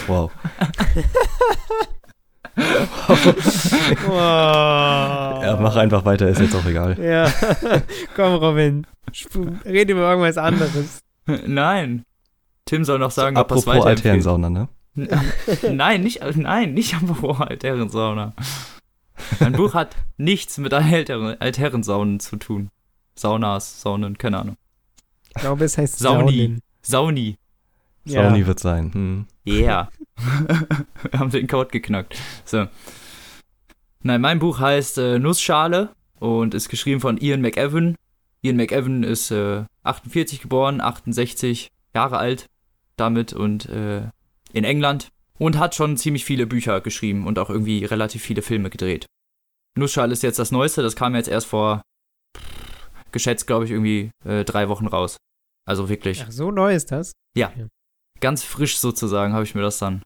[0.06, 0.30] wow.
[4.06, 5.42] wow.
[5.42, 6.98] Ja, mach einfach weiter, ist jetzt auch egal.
[7.00, 7.32] Ja.
[8.16, 8.86] Komm, Robin.
[9.14, 11.00] Sp- Red über irgendwas anderes.
[11.46, 12.04] Nein.
[12.64, 13.86] Tim soll noch sagen, ob er es Apropos.
[13.86, 14.68] Altherrensauna, ne?
[15.70, 18.34] Nein, nicht, nein, nicht apropos Altherrensauna.
[19.38, 22.70] Mein Buch hat nichts mit Altherren, Altherrensaunen zu tun.
[23.14, 24.56] Saunas, Saunen, keine Ahnung.
[25.34, 26.32] Ich glaube, es heißt Sauni.
[26.32, 26.60] Saunen.
[26.82, 27.36] Sauni.
[28.04, 28.24] Ja.
[28.24, 28.92] Sauni wird sein.
[28.92, 29.26] Hm.
[29.46, 29.90] Yeah.
[31.10, 32.16] Wir haben den Code geknackt.
[32.44, 32.66] So.
[34.02, 37.96] Nein, mein Buch heißt äh, Nussschale und ist geschrieben von Ian McEwan.
[38.42, 42.46] Ian McEwan ist äh, 48 geboren, 68 Jahre alt
[42.96, 44.02] damit und äh,
[44.52, 45.08] in England
[45.38, 49.06] und hat schon ziemlich viele Bücher geschrieben und auch irgendwie relativ viele Filme gedreht.
[49.76, 51.82] Nussschale ist jetzt das Neueste, das kam jetzt erst vor
[53.12, 55.16] geschätzt, glaube ich, irgendwie äh, drei Wochen raus.
[55.66, 57.12] Also wirklich Ach, so neu ist das?
[58.20, 60.02] ganz frisch sozusagen habe ich mir das dann.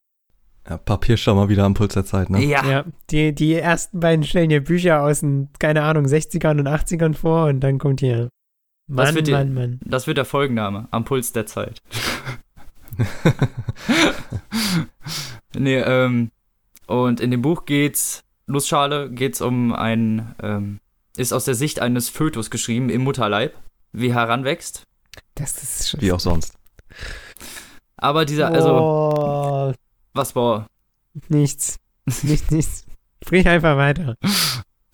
[0.68, 2.42] Ja, Papierschau mal wieder am Puls der Zeit, ne?
[2.44, 2.64] Ja.
[2.64, 2.84] Ja.
[3.10, 7.46] Die, die ersten beiden stellen hier Bücher aus den, keine Ahnung, 60ern und 80ern vor
[7.48, 8.28] und dann kommt hier.
[8.86, 9.80] Das Mann, wird die- Mann, Mann.
[9.84, 11.80] Das wird der Folgenname, am Puls der Zeit.
[15.54, 16.30] nee, ähm,
[16.86, 20.80] und in dem Buch geht's, Nussschale, geht's um ein, ähm,
[21.16, 23.54] ist aus der Sicht eines Fötus geschrieben im Mutterleib,
[23.92, 24.82] wie heranwächst.
[25.34, 26.00] Das ist schon.
[26.00, 26.54] Wie auch sonst.
[27.96, 29.72] Aber dieser, also, oh,
[30.12, 30.66] was war,
[31.28, 31.76] nichts.
[32.22, 32.84] Nichts, nichts.
[33.22, 34.16] Sprich einfach weiter.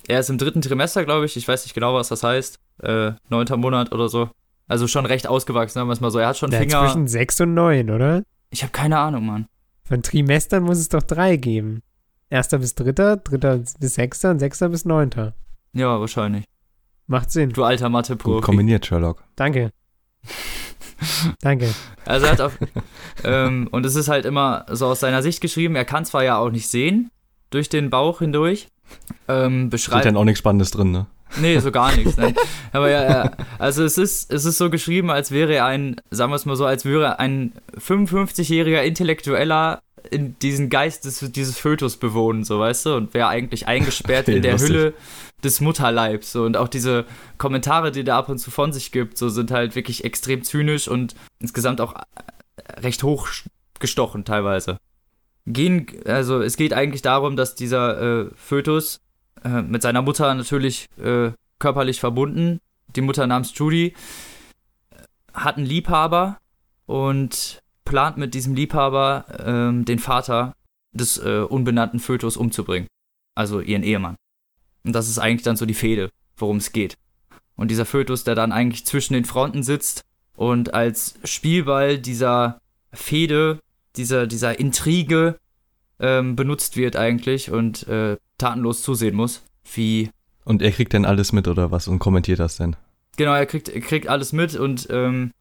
[0.06, 3.12] er ist im dritten Trimester, glaube ich, ich weiß nicht genau, was das heißt, äh,
[3.28, 4.30] neunter Monat oder so.
[4.68, 6.20] Also schon recht ausgewachsen, sagen wir es mal so.
[6.20, 6.84] Er hat schon Ja, Finger.
[6.86, 8.22] zwischen sechs und neun, oder?
[8.50, 9.46] Ich habe keine Ahnung, Mann.
[9.82, 11.82] Von Trimestern muss es doch drei geben.
[12.28, 15.34] Erster bis dritter, dritter bis sechster und sechster bis neunter.
[15.72, 16.44] Ja, wahrscheinlich.
[17.06, 17.50] Macht Sinn.
[17.50, 18.40] Du alter Gut Mathe-Profi.
[18.40, 19.24] kombiniert, Sherlock.
[19.36, 19.72] Danke.
[21.40, 21.74] Danke.
[22.04, 22.58] Also er hat auf,
[23.24, 26.38] ähm, und es ist halt immer so aus seiner Sicht geschrieben, er kann zwar ja
[26.38, 27.10] auch nicht sehen,
[27.50, 28.68] durch den Bauch hindurch,
[29.28, 31.06] ähm, Steht beschreibt, dann auch nichts Spannendes drin, ne?
[31.40, 32.34] nee, so gar nichts, nein.
[32.72, 36.32] aber ja, er, also es ist, es ist so geschrieben, als wäre er ein, sagen
[36.32, 41.96] wir es mal so, als wäre ein 55-jähriger Intellektueller in diesen Geist des, dieses Fötus
[41.96, 44.58] bewohnen, so weißt du, und wäre eigentlich eingesperrt in der.
[44.58, 44.94] Hülle
[45.44, 46.32] des Mutterleibs.
[46.32, 46.44] So.
[46.44, 47.04] Und auch diese
[47.38, 50.88] Kommentare, die der ab und zu von sich gibt, so sind halt wirklich extrem zynisch
[50.88, 54.78] und insgesamt auch äh, recht hochgestochen teilweise.
[55.46, 59.00] Gehen, also es geht eigentlich darum, dass dieser äh, Fötus
[59.44, 62.60] äh, mit seiner Mutter natürlich äh, körperlich verbunden,
[62.94, 63.94] die Mutter namens Judy,
[65.32, 66.38] hat einen Liebhaber
[66.86, 70.54] und plant mit diesem Liebhaber ähm, den Vater
[70.92, 72.88] des äh, unbenannten Fötus umzubringen.
[73.34, 74.16] Also ihren Ehemann.
[74.84, 76.96] Und das ist eigentlich dann so die Fehde, worum es geht.
[77.56, 80.04] Und dieser Fötus, der dann eigentlich zwischen den Fronten sitzt
[80.34, 82.60] und als Spielball dieser
[82.92, 83.60] Fehde,
[83.96, 85.38] dieser, dieser Intrige
[85.98, 89.42] ähm, benutzt wird eigentlich und äh, tatenlos zusehen muss,
[89.74, 90.10] wie
[90.44, 92.76] Und er kriegt dann alles mit oder was und kommentiert das denn?
[93.16, 95.32] Genau, er kriegt, er kriegt alles mit und ähm,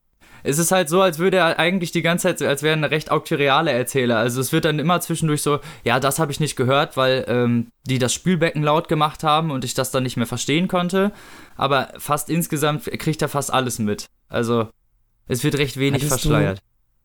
[0.44, 2.84] es ist halt so, als würde er eigentlich die ganze Zeit, als wäre er ein
[2.84, 4.18] recht auktoriale Erzähler.
[4.18, 7.68] Also es wird dann immer zwischendurch so, ja, das habe ich nicht gehört, weil ähm,
[7.88, 11.12] die das Spülbecken laut gemacht haben und ich das dann nicht mehr verstehen konnte.
[11.56, 14.06] Aber fast insgesamt kriegt er fast alles mit.
[14.28, 14.70] Also
[15.28, 16.60] es wird recht wenig Hattest du- verschleiert.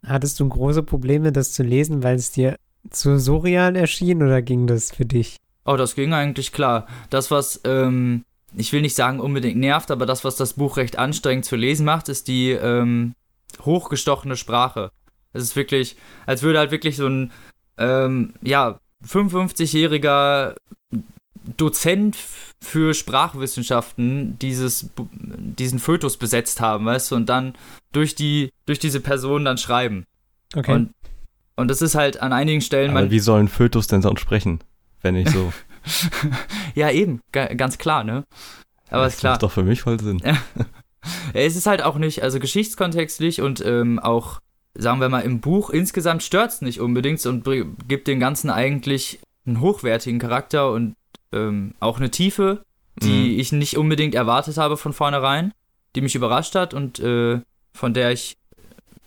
[0.07, 2.57] Hattest du große Probleme, das zu lesen, weil es dir
[2.91, 5.39] zu surreal erschien oder ging das für dich?
[5.65, 6.87] Oh, das ging eigentlich klar.
[7.09, 8.25] Das, was, ähm,
[8.55, 11.87] ich will nicht sagen unbedingt nervt, aber das, was das Buch recht anstrengend zu lesen
[11.87, 13.15] macht, ist die ähm,
[13.61, 14.91] hochgestochene Sprache.
[15.33, 15.97] Es ist wirklich,
[16.27, 17.33] als würde halt wirklich so ein,
[17.79, 20.55] ähm, ja, 55-jähriger
[21.57, 22.17] Dozent
[22.63, 27.55] für Sprachwissenschaften dieses, diesen Fötus besetzt haben, weißt du, und dann
[27.93, 30.07] durch die, durch diese Person dann schreiben.
[30.55, 30.73] Okay.
[30.73, 30.91] Und,
[31.57, 34.21] und das ist halt an einigen Stellen, Aber man, wie soll ein Fötus denn sonst
[34.21, 34.61] sprechen,
[35.03, 35.53] wenn nicht so?
[36.75, 38.25] ja eben, ga, ganz klar, ne?
[38.89, 39.33] Aber das ist klar.
[39.35, 40.23] macht doch für mich voll Sinn.
[41.33, 44.41] Es ist halt auch nicht, also geschichtskontextlich und ähm, auch,
[44.75, 47.45] sagen wir mal, im Buch insgesamt stört es nicht unbedingt und
[47.89, 50.97] gibt dem Ganzen eigentlich einen hochwertigen Charakter und
[51.33, 52.65] ähm, auch eine Tiefe,
[53.03, 53.41] die Mhm.
[53.41, 55.53] ich nicht unbedingt erwartet habe von vornherein,
[55.95, 57.41] die mich überrascht hat und äh,
[57.73, 58.37] von der ich,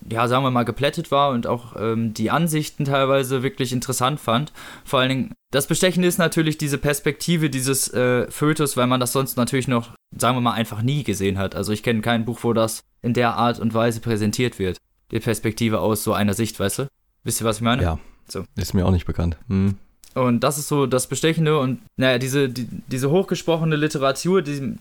[0.09, 4.53] ja, sagen wir mal, geplättet war und auch ähm, die Ansichten teilweise wirklich interessant fand.
[4.85, 9.13] Vor allen Dingen, das Bestechende ist natürlich diese Perspektive dieses äh, Fötus, weil man das
[9.13, 11.55] sonst natürlich noch, sagen wir mal, einfach nie gesehen hat.
[11.55, 14.77] Also ich kenne kein Buch, wo das in der Art und Weise präsentiert wird.
[15.11, 16.87] Die Perspektive aus so einer Sicht, weißt du?
[17.23, 17.81] Wisst ihr, was ich meine?
[17.81, 17.99] Ja.
[18.27, 18.43] So.
[18.55, 19.37] Ist mir auch nicht bekannt.
[19.47, 19.75] Hm.
[20.13, 24.75] Und das ist so das Bestechende und naja, diese, die, diese hochgesprochene Literatur, die,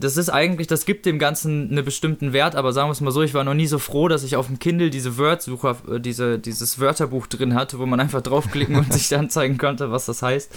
[0.00, 3.10] das ist eigentlich, das gibt dem Ganzen einen bestimmten Wert, aber sagen wir es mal
[3.10, 6.00] so, ich war noch nie so froh, dass ich auf dem Kindle diese Wordsucher, äh,
[6.00, 10.06] diese, dieses Wörterbuch drin hatte, wo man einfach draufklicken und sich dann zeigen konnte, was
[10.06, 10.54] das heißt.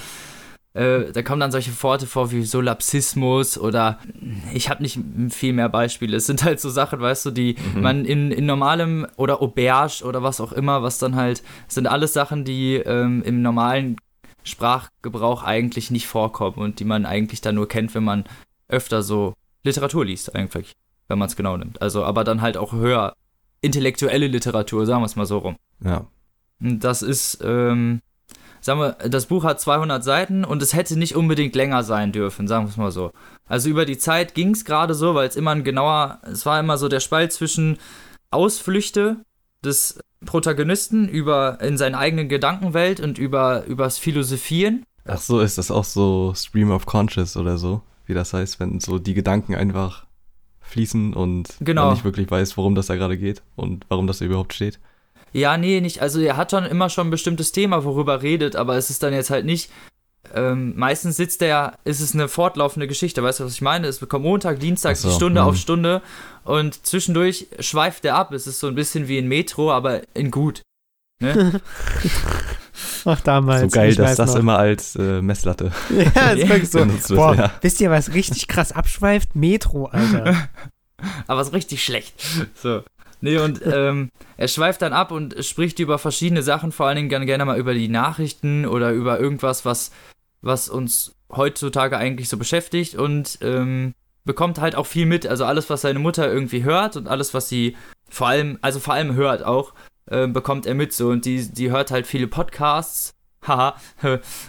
[0.74, 4.00] Äh, da kommen dann solche Worte vor wie Solapsismus oder
[4.54, 4.98] ich habe nicht
[5.30, 6.16] viel mehr Beispiele.
[6.16, 7.82] Es sind halt so Sachen, weißt du, die Mhm.
[7.82, 12.14] man in, in normalem oder Auberge oder was auch immer, was dann halt, sind alles
[12.14, 13.98] Sachen, die ähm, im normalen
[14.44, 18.24] Sprachgebrauch eigentlich nicht vorkommen und die man eigentlich dann nur kennt, wenn man
[18.72, 20.74] öfter so Literatur liest, eigentlich,
[21.08, 21.82] wenn man es genau nimmt.
[21.82, 23.16] Also, aber dann halt auch höher
[23.62, 25.56] intellektuelle Literatur, sagen wir es mal so rum.
[25.84, 26.08] Ja.
[26.60, 28.02] Das ist, ähm,
[28.60, 32.48] sagen wir, das Buch hat 200 Seiten und es hätte nicht unbedingt länger sein dürfen,
[32.48, 33.12] sagen wir es mal so.
[33.46, 36.60] Also über die Zeit ging es gerade so, weil es immer ein genauer, es war
[36.60, 37.78] immer so der Spalt zwischen
[38.30, 39.18] Ausflüchte
[39.64, 44.86] des Protagonisten über in seine eigene Gedankenwelt und über übers Philosophieren.
[45.06, 48.80] Ach so, ist das auch so Stream of Conscious oder so, wie das heißt, wenn
[48.80, 50.06] so die Gedanken einfach
[50.60, 51.86] fließen und Genau.
[51.86, 54.80] man nicht wirklich weiß, worum das da gerade geht und warum das da überhaupt steht.
[55.34, 56.02] Ja, nee, nicht.
[56.02, 59.04] Also er hat schon immer schon ein bestimmtes Thema, worüber er redet, aber es ist
[59.04, 59.72] dann jetzt halt nicht.
[60.34, 63.88] Ähm, meistens sitzt er, ist es eine fortlaufende Geschichte, weißt du, was ich meine?
[63.88, 65.48] Es kommt Montag, Dienstag, so, Stunde mhm.
[65.48, 66.02] auf Stunde
[66.44, 68.32] und zwischendurch schweift er ab.
[68.32, 70.62] Es ist so ein bisschen wie ein Metro, aber in gut.
[71.22, 71.62] Ne?
[73.06, 73.62] Ach, damals.
[73.62, 74.40] so geil, dass das noch.
[74.40, 75.72] immer als äh, Messlatte
[76.16, 76.80] Ja, ist wirklich so.
[76.80, 77.18] benutzt wird.
[77.20, 77.52] Boah, Ja.
[77.62, 79.36] wisst ihr, was richtig krass abschweift?
[79.36, 80.50] Metro, Alter.
[81.28, 82.14] aber ist richtig schlecht.
[82.56, 82.84] So.
[83.24, 87.10] Nee, und ähm, er schweift dann ab und spricht über verschiedene Sachen, vor allen Dingen
[87.10, 89.92] gerne, gerne mal über die Nachrichten oder über irgendwas, was,
[90.42, 92.96] was uns heutzutage eigentlich so beschäftigt.
[92.96, 93.94] Und ähm,
[94.26, 95.28] bekommt halt auch viel mit.
[95.28, 97.76] Also alles, was seine Mutter irgendwie hört und alles, was sie
[98.10, 99.74] vor allem, also vor allem hört auch,
[100.08, 101.10] äh, bekommt er mit so.
[101.10, 103.14] Und die, die hört halt viele Podcasts.
[103.48, 103.76] Haha.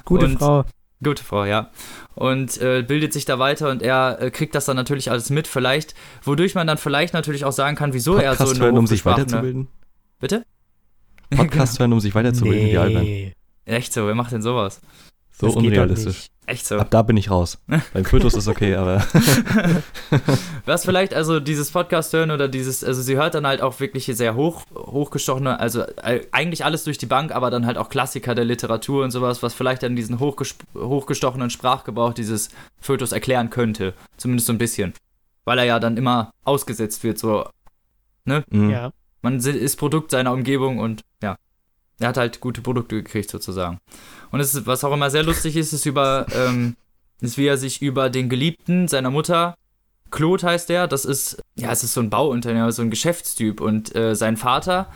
[0.04, 0.64] Gute und, Frau.
[1.02, 1.70] Gute Frau, ja.
[2.14, 5.48] Und äh, bildet sich da weiter und er äh, kriegt das dann natürlich alles mit,
[5.48, 8.78] vielleicht, wodurch man dann vielleicht natürlich auch sagen kann, wieso er so Podcast eine hören,
[8.78, 9.68] um sich weiterzubilden.
[10.20, 10.44] Bitte?
[11.30, 13.02] Podcast hören, um sich weiterzubilden, wie albern.
[13.02, 13.32] Nee,
[13.64, 14.80] Echt so, wer macht denn sowas?
[15.32, 16.26] So das unrealistisch.
[16.46, 16.76] Echt so.
[16.78, 17.58] Ab da bin ich raus.
[17.92, 19.04] Beim Fötus ist okay, aber
[20.66, 24.06] Was vielleicht also dieses Podcast hören oder dieses, also sie hört dann halt auch wirklich
[24.06, 25.84] sehr hoch, hochgestochene, also
[26.32, 29.54] eigentlich alles durch die Bank, aber dann halt auch Klassiker der Literatur und sowas, was
[29.54, 32.48] vielleicht dann diesen hochges hochgestochenen Sprachgebrauch dieses
[32.80, 33.94] Fötus erklären könnte.
[34.16, 34.94] Zumindest so ein bisschen.
[35.44, 37.48] Weil er ja dann immer ausgesetzt wird, so.
[38.24, 38.92] mh, Ja.
[39.22, 41.36] Man ist Produkt seiner Umgebung und ja.
[42.00, 43.78] Er hat halt gute Produkte gekriegt, sozusagen.
[44.32, 46.74] Und es ist, was auch immer sehr lustig ist, ist über, ähm,
[47.20, 49.54] ist, wie er sich über den Geliebten seiner Mutter,
[50.10, 53.60] Claude heißt der, das ist, ja, es ist so ein Bauunternehmer, so ein Geschäftstyp.
[53.60, 54.90] Und äh, sein Vater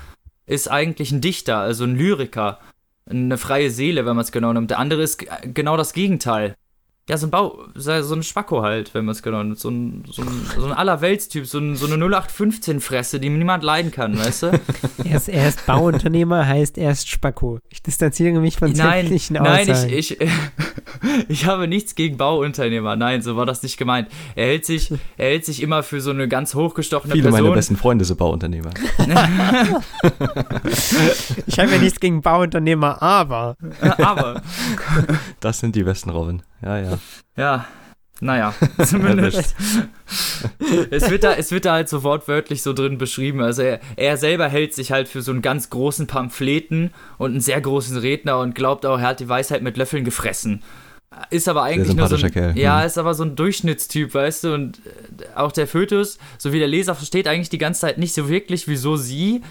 [0.46, 2.58] ist eigentlich ein Dichter, also ein Lyriker.
[3.08, 4.70] Eine freie Seele, wenn man es genau nimmt.
[4.70, 6.56] Der andere ist g- genau das Gegenteil.
[7.08, 9.60] Ja, so ein Bau, so ein Spacko halt, wenn man es genau nimmt.
[9.60, 10.28] So ein, so ein,
[10.58, 14.60] so ein Allerweltstyp, so, ein, so eine 0815-Fresse, die niemand leiden kann, weißt du?
[15.04, 17.60] Er ist, er ist Bauunternehmer, heißt er ist Spacko.
[17.68, 19.92] Ich distanziere mich von Nein, sämtlichen nein, Aussagen.
[19.92, 20.28] ich, ich,
[21.28, 22.96] ich habe nichts gegen Bauunternehmer.
[22.96, 24.08] Nein, so war das nicht gemeint.
[24.34, 27.54] Er hält sich, er hält sich immer für so eine ganz hochgestochene viele meiner Person.
[27.54, 28.70] besten Freunde sind Bauunternehmer.
[31.46, 33.56] Ich habe ja nichts gegen Bauunternehmer, aber
[33.98, 34.42] Aber,
[35.40, 36.42] Das sind die besten Robin.
[36.62, 36.98] Ja, ja.
[37.36, 37.66] ja,
[38.20, 38.54] naja,
[38.84, 39.54] zumindest.
[40.90, 43.40] es, wird da, es wird da halt so wortwörtlich so drin beschrieben.
[43.42, 47.40] Also er, er selber hält sich halt für so einen ganz großen Pamphleten und einen
[47.40, 50.62] sehr großen Redner und glaubt auch, er hat die Weisheit mit Löffeln gefressen.
[51.30, 52.58] Ist aber eigentlich nur so ein, Kerl.
[52.58, 52.86] Ja, Mhm.
[52.86, 56.68] ist aber so ein Durchschnittstyp, weißt du, und äh, auch der Fötus, so wie der
[56.68, 59.42] Leser versteht eigentlich die ganze Zeit nicht so wirklich, wieso sie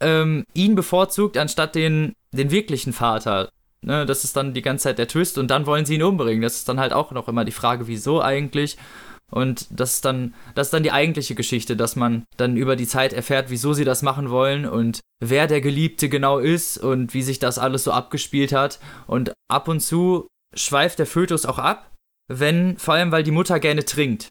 [0.00, 3.48] ähm, ihn bevorzugt, anstatt den, den wirklichen Vater.
[3.82, 6.42] Ne, das ist dann die ganze Zeit der Twist und dann wollen sie ihn umbringen.
[6.42, 8.76] Das ist dann halt auch noch immer die Frage, wieso eigentlich.
[9.30, 12.86] Und das ist dann, das ist dann die eigentliche Geschichte, dass man dann über die
[12.86, 17.22] Zeit erfährt, wieso sie das machen wollen und wer der Geliebte genau ist und wie
[17.22, 18.78] sich das alles so abgespielt hat.
[19.06, 21.92] Und ab und zu schweift der Fötus auch ab,
[22.28, 24.28] wenn, vor allem weil die Mutter gerne trinkt.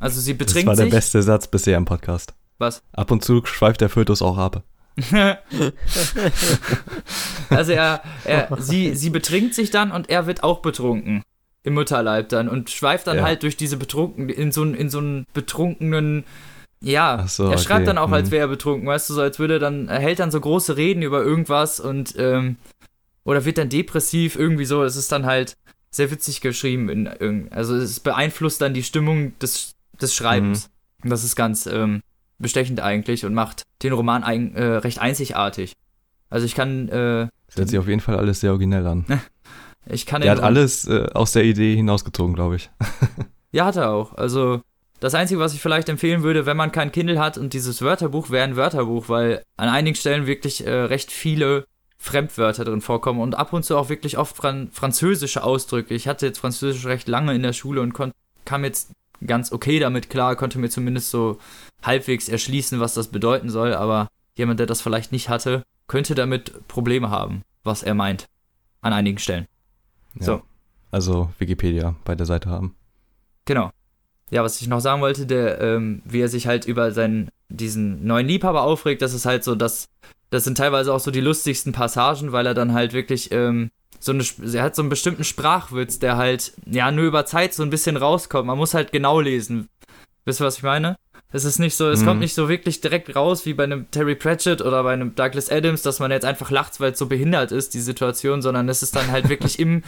[0.00, 0.94] Also sie Das betrinkt war der sich.
[0.94, 2.34] beste Satz bisher im Podcast.
[2.58, 2.82] Was?
[2.92, 4.64] Ab und zu schweift der Fötus auch ab.
[7.50, 11.22] also er, er sie, sie betrinkt sich dann und er wird auch betrunken.
[11.64, 13.22] Im Mutterleib dann und schweift dann Ja.
[13.24, 16.24] halt durch diese betrunken, in so, einen- in so einen betrunkenen,
[16.80, 17.58] ja, so, er okay.
[17.58, 18.32] schreibt dann auch, als Mhm.
[18.32, 20.76] wäre er betrunken, weißt du, so als würde er dann, er hält dann so große
[20.76, 22.56] Reden über irgendwas und, ähm,
[23.24, 25.56] oder wird dann depressiv, irgendwie so, es ist dann halt
[25.90, 30.70] sehr witzig geschrieben, in, also es beeinflusst dann die Stimmung des, des Schreibens.
[31.02, 31.10] Mhm.
[31.10, 32.00] Das ist ganz, ähm,
[32.38, 35.74] bestechend eigentlich und macht den Roman ein, äh, recht einzigartig.
[36.30, 39.04] Also ich kann, äh, Das hört sich auf jeden Fall alles sehr originell an.
[39.86, 42.70] ich kann Der hat alles äh, aus der Idee hinausgezogen, glaube ich.
[43.50, 44.14] Ja, hat er auch.
[44.14, 44.60] Also
[45.00, 48.28] das Einzige, was ich vielleicht empfehlen würde, wenn man kein Kindle hat und dieses Wörterbuch,
[48.28, 51.64] wäre ein Wörterbuch, weil an einigen Stellen wirklich äh, recht viele
[51.96, 55.94] Fremdwörter drin vorkommen und ab und zu auch wirklich oft fran französische Ausdrücke.
[55.94, 57.94] Ich hatte jetzt Französisch recht lange in der Schule und
[58.44, 58.92] kam jetzt
[59.26, 61.38] ganz okay damit klar, konnte mir zumindest so
[61.82, 66.68] halbwegs erschließen, was das bedeuten soll, aber jemand, der das vielleicht nicht hatte, könnte damit
[66.68, 68.28] Probleme haben, was er meint.
[68.80, 69.46] An einigen Stellen.
[70.14, 70.24] Ja.
[70.24, 70.42] So.
[70.90, 72.76] Also Wikipedia bei der Seite haben.
[73.44, 73.70] Genau.
[74.30, 78.06] Ja, was ich noch sagen wollte, der, ähm, wie er sich halt über seinen, diesen
[78.06, 79.88] neuen Liebhaber aufregt, das ist halt so, dass,
[80.30, 83.70] das sind teilweise auch so die lustigsten Passagen, weil er dann halt wirklich, ähm,
[84.00, 84.24] so eine,
[84.54, 87.96] er hat so einen bestimmten Sprachwitz, der halt, ja, nur über Zeit so ein bisschen
[87.96, 88.46] rauskommt.
[88.46, 89.68] Man muss halt genau lesen.
[90.24, 90.96] Wisst ihr, was ich meine?
[91.30, 92.06] Es ist nicht so, es Mhm.
[92.06, 95.50] kommt nicht so wirklich direkt raus wie bei einem Terry Pratchett oder bei einem Douglas
[95.50, 98.82] Adams, dass man jetzt einfach lacht, weil es so behindert ist, die Situation, sondern es
[98.82, 99.82] ist dann halt wirklich im,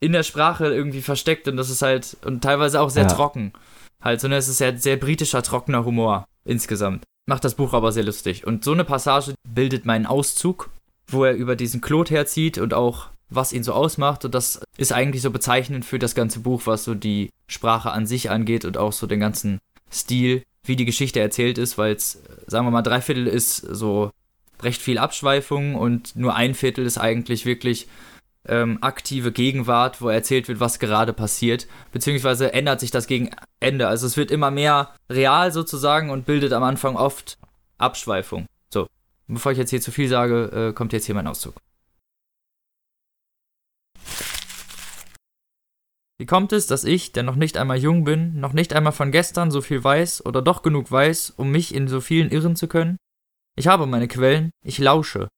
[0.00, 3.08] in der Sprache irgendwie versteckt und das ist halt, und teilweise auch sehr Ja.
[3.12, 3.52] trocken.
[4.02, 7.04] Halt, sondern es ist ja sehr britischer, trockener Humor insgesamt.
[7.26, 8.46] Macht das Buch aber sehr lustig.
[8.46, 10.68] Und so eine Passage bildet meinen Auszug,
[11.06, 14.26] wo er über diesen Claude herzieht und auch was ihn so ausmacht.
[14.26, 18.06] Und das ist eigentlich so bezeichnend für das ganze Buch, was so die Sprache an
[18.06, 19.58] sich angeht und auch so den ganzen
[19.90, 24.10] Stil, wie die Geschichte erzählt ist, weil es, sagen wir mal, drei Viertel ist so
[24.62, 27.88] recht viel Abschweifung und nur ein Viertel ist eigentlich wirklich
[28.46, 33.88] ähm, aktive Gegenwart, wo erzählt wird, was gerade passiert, beziehungsweise ändert sich das gegen Ende.
[33.88, 37.38] Also es wird immer mehr real sozusagen und bildet am Anfang oft
[37.78, 38.46] Abschweifung.
[38.72, 38.86] So,
[39.26, 41.54] bevor ich jetzt hier zu viel sage, äh, kommt jetzt hier mein Auszug.
[46.18, 49.10] Wie kommt es, dass ich, der noch nicht einmal jung bin, noch nicht einmal von
[49.10, 52.68] gestern so viel weiß oder doch genug weiß, um mich in so vielen irren zu
[52.68, 52.96] können?
[53.56, 55.28] Ich habe meine Quellen, ich lausche.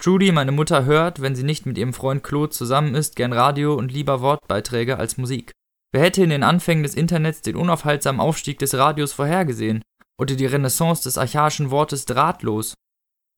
[0.00, 3.74] Judy, meine Mutter, hört, wenn sie nicht mit ihrem Freund Claude zusammen ist, gern Radio
[3.74, 5.52] und lieber Wortbeiträge als Musik.
[5.92, 9.82] Wer hätte in den Anfängen des Internets den unaufhaltsamen Aufstieg des Radios vorhergesehen?
[10.20, 12.74] Oder die Renaissance des archaischen Wortes drahtlos?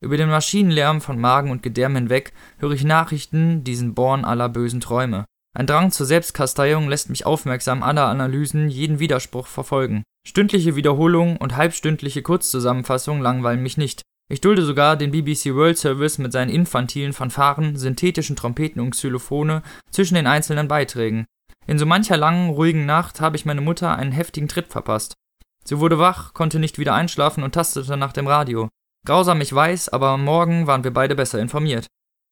[0.02, 4.80] Über den Maschinenlärm von Magen und Gedärm hinweg höre ich Nachrichten, diesen Born aller bösen
[4.80, 5.26] Träume.
[5.56, 10.02] Ein Drang zur Selbstkasteiung lässt mich aufmerksam alle Analysen, jeden Widerspruch verfolgen.
[10.28, 14.02] Stündliche Wiederholungen und halbstündliche Kurzzusammenfassungen langweilen mich nicht.
[14.30, 19.62] Ich dulde sogar den BBC World Service mit seinen infantilen Fanfaren, synthetischen Trompeten und Xylophone
[19.90, 21.24] zwischen den einzelnen Beiträgen.
[21.66, 25.14] In so mancher langen, ruhigen Nacht habe ich meine Mutter einen heftigen Tritt verpasst.
[25.64, 28.68] Sie wurde wach, konnte nicht wieder einschlafen und tastete nach dem Radio.
[29.06, 31.86] Grausam, ich weiß, aber am Morgen waren wir beide besser informiert.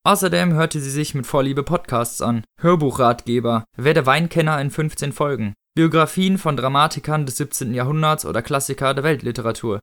[0.06, 6.36] Außerdem hörte sie sich mit Vorliebe Podcasts an, Hörbuchratgeber, Werde Weinkenner in 15 Folgen, Biografien
[6.36, 7.72] von Dramatikern des 17.
[7.72, 9.80] Jahrhunderts oder Klassiker der Weltliteratur.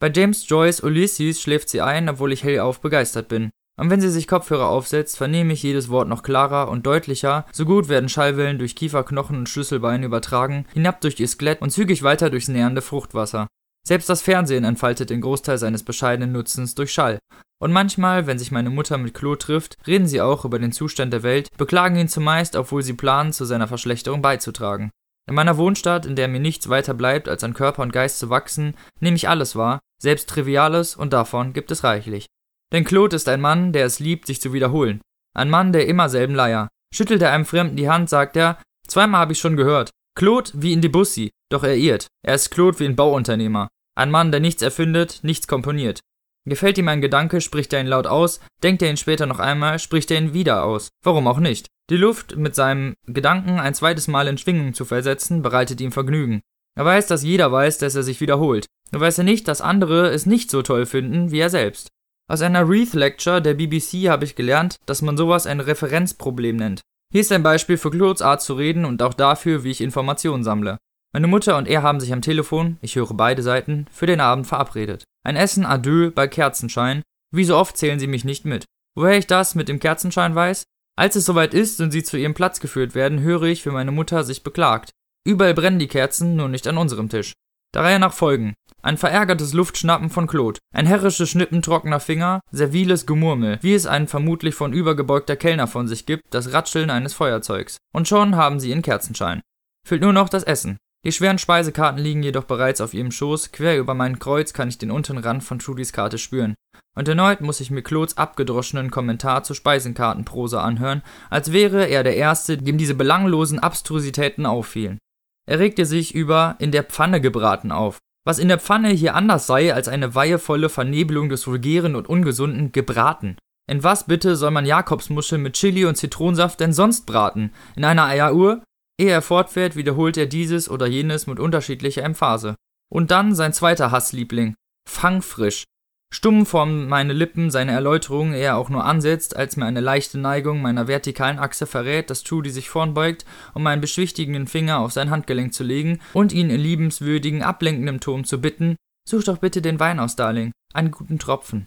[0.00, 3.50] Bei James Joyce Ulysses schläft sie ein, obwohl ich hellauf begeistert bin.
[3.76, 7.64] Und wenn sie sich Kopfhörer aufsetzt, vernehme ich jedes Wort noch klarer und deutlicher, so
[7.64, 12.30] gut werden Schallwellen durch Kieferknochen und Schlüsselbeine übertragen, hinab durch ihr Skelett und zügig weiter
[12.30, 13.48] durchs nähernde Fruchtwasser.
[13.86, 17.18] Selbst das Fernsehen entfaltet den Großteil seines bescheidenen Nutzens durch Schall.
[17.60, 21.12] Und manchmal, wenn sich meine Mutter mit Klo trifft, reden sie auch über den Zustand
[21.12, 24.90] der Welt, beklagen ihn zumeist, obwohl sie planen, zu seiner Verschlechterung beizutragen.
[25.26, 28.28] In meiner Wohnstadt, in der mir nichts weiter bleibt, als an Körper und Geist zu
[28.28, 32.26] wachsen, nehme ich alles wahr, selbst Triviales, und davon gibt es reichlich.
[32.72, 35.00] Denn Claude ist ein Mann, der es liebt, sich zu wiederholen.
[35.34, 36.68] Ein Mann der immer selben Leier.
[36.94, 39.90] Schüttelt er einem Fremden die Hand, sagt er, zweimal habe ich schon gehört.
[40.16, 42.06] Claude wie in Debussy, doch er irrt.
[42.22, 43.68] Er ist Claude wie ein Bauunternehmer.
[43.96, 46.00] Ein Mann, der nichts erfindet, nichts komponiert.
[46.46, 49.78] Gefällt ihm ein Gedanke, spricht er ihn laut aus, denkt er ihn später noch einmal,
[49.78, 50.88] spricht er ihn wieder aus.
[51.02, 51.68] Warum auch nicht?
[51.90, 56.42] Die Luft mit seinem Gedanken ein zweites Mal in Schwingung zu versetzen, bereitet ihm Vergnügen.
[56.76, 58.66] Er weiß, dass jeder weiß, dass er sich wiederholt.
[58.90, 61.88] Nur weiß er nicht, dass andere es nicht so toll finden wie er selbst.
[62.28, 66.80] Aus einer Reith Lecture der BBC habe ich gelernt, dass man sowas ein Referenzproblem nennt.
[67.12, 70.42] Hier ist ein Beispiel für Claudes Art zu reden und auch dafür, wie ich Informationen
[70.42, 70.78] sammle.
[71.14, 74.48] Meine Mutter und er haben sich am Telefon, ich höre beide Seiten, für den Abend
[74.48, 75.04] verabredet.
[75.24, 77.02] Ein Essen deux bei Kerzenschein.
[77.32, 78.64] Wie so oft zählen sie mich nicht mit.
[78.96, 80.64] Woher ich das mit dem Kerzenschein weiß?
[80.98, 83.92] Als es soweit ist und sie zu ihrem Platz geführt werden, höre ich, wie meine
[83.92, 84.90] Mutter sich beklagt.
[85.24, 87.32] Überall brennen die Kerzen, nur nicht an unserem Tisch.
[87.76, 88.54] Der Reihe nach folgen.
[88.82, 94.08] Ein verärgertes Luftschnappen von Claude, ein herrisches Schnippen trockener Finger, serviles Gemurmel, wie es ein
[94.08, 97.76] vermutlich von übergebeugter Kellner von sich gibt, das Ratscheln eines Feuerzeugs.
[97.94, 99.42] Und schon haben sie ihren Kerzenschein.
[99.86, 100.76] Fehlt nur noch das Essen.
[101.04, 104.78] Die schweren Speisekarten liegen jedoch bereits auf ihrem Schoß, quer über mein Kreuz kann ich
[104.78, 106.54] den unteren Rand von Trudys Karte spüren.
[106.96, 112.16] Und erneut muss ich mir Claudes abgedroschenen Kommentar zur Speisenkartenprosa anhören, als wäre er der
[112.16, 114.98] Erste, dem diese belanglosen Abstrusitäten auffielen.
[115.46, 117.98] Er regte sich über in der Pfanne gebraten auf.
[118.26, 122.72] Was in der Pfanne hier anders sei als eine weihevolle Vernebelung des vulgären und ungesunden
[122.72, 123.36] gebraten.
[123.70, 127.52] In was bitte soll man Jakobsmuscheln mit Chili und Zitronensaft denn sonst braten?
[127.76, 128.62] In einer Eieruhr?
[129.00, 132.54] Ehe er fortfährt, wiederholt er dieses oder jenes mit unterschiedlicher Emphase.
[132.92, 134.54] Und dann sein zweiter Hassliebling.
[134.88, 135.64] Fangfrisch.
[136.12, 140.16] Stumm formen meine Lippen seine Erläuterung, ehe er auch nur ansetzt, als mir eine leichte
[140.16, 145.10] Neigung meiner vertikalen Achse verrät, dass Trudy sich vornbeugt, um meinen beschwichtigenden Finger auf sein
[145.10, 148.76] Handgelenk zu legen und ihn in liebenswürdigen, ablenkendem Ton zu bitten,
[149.08, 151.66] such doch bitte den Wein aus, Darling, einen guten Tropfen.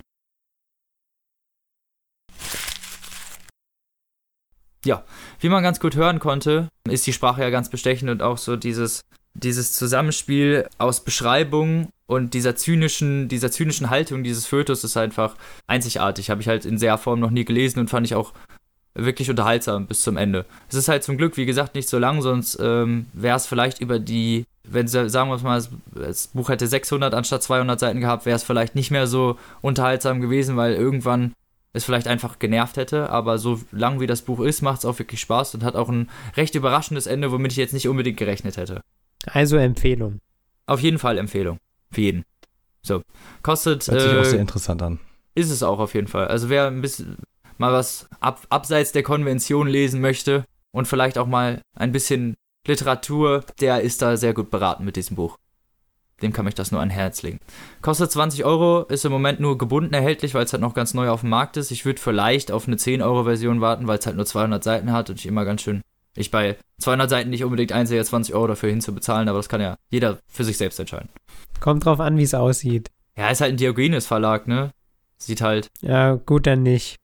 [4.86, 5.04] Ja,
[5.40, 8.56] wie man ganz gut hören konnte, ist die Sprache ja ganz bestechend und auch so
[8.56, 9.02] dieses,
[9.34, 15.36] dieses Zusammenspiel aus Beschreibung und dieser zynischen, dieser zynischen Haltung dieses Fötus ist einfach
[15.68, 16.30] einzigartig.
[16.30, 18.34] Habe ich halt in sehr Form noch nie gelesen und fand ich auch
[18.98, 20.46] wirklich unterhaltsam bis zum Ende.
[20.70, 23.80] Es ist halt zum Glück, wie gesagt, nicht so lang, sonst ähm, wäre es vielleicht
[23.80, 25.64] über die, wenn sagen wir mal,
[25.94, 30.20] das Buch hätte 600 anstatt 200 Seiten gehabt, wäre es vielleicht nicht mehr so unterhaltsam
[30.20, 31.34] gewesen, weil irgendwann
[31.78, 35.00] es vielleicht einfach genervt hätte, aber so lang wie das Buch ist, macht es auch
[35.00, 38.58] wirklich Spaß und hat auch ein recht überraschendes Ende, womit ich jetzt nicht unbedingt gerechnet
[38.58, 38.82] hätte.
[39.26, 40.20] Also Empfehlung.
[40.66, 41.60] Auf jeden Fall Empfehlung.
[41.92, 42.24] Für jeden.
[42.82, 43.02] So.
[43.42, 43.88] Kostet.
[43.88, 45.00] Hört sich äh, auch sehr interessant an.
[45.36, 46.28] Ist es auch auf jeden Fall.
[46.28, 47.18] Also wer ein bisschen
[47.58, 52.36] mal was ab, abseits der Konvention lesen möchte und vielleicht auch mal ein bisschen
[52.68, 55.38] Literatur, der ist da sehr gut beraten mit diesem Buch
[56.22, 57.40] dem kann ich das nur an Herz legen.
[57.82, 61.10] Kostet 20 Euro, ist im Moment nur gebunden erhältlich, weil es halt noch ganz neu
[61.10, 61.72] auf dem Markt ist.
[61.72, 65.20] Ich würde vielleicht auf eine 10-Euro-Version warten, weil es halt nur 200 Seiten hat und
[65.20, 65.82] ich immer ganz schön,
[66.16, 69.76] ich bei 200 Seiten nicht unbedingt einsehe, 20 Euro dafür hinzubezahlen, aber das kann ja
[69.92, 71.10] jeder für sich selbst entscheiden.
[71.60, 72.90] Kommt drauf an, wie es aussieht.
[73.16, 74.72] Ja, ist halt ein Diogenes-Verlag, ne?
[75.18, 75.70] Sieht halt.
[75.82, 76.98] Ja, gut, dann nicht.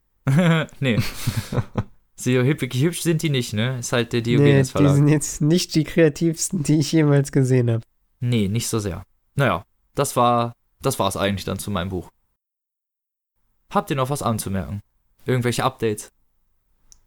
[0.80, 0.98] nee.
[2.16, 3.80] Sie, wirklich hübsch sind die nicht, ne?
[3.80, 4.96] Ist halt der Nee, Diogenes die Verlag.
[4.96, 7.82] sind jetzt nicht die kreativsten, die ich jemals gesehen habe.
[8.24, 9.04] Nee, nicht so sehr.
[9.36, 9.66] Naja,
[9.96, 12.10] das war, das war's eigentlich dann zu meinem Buch.
[13.70, 14.80] Habt ihr noch was anzumerken?
[15.26, 16.10] Irgendwelche Updates,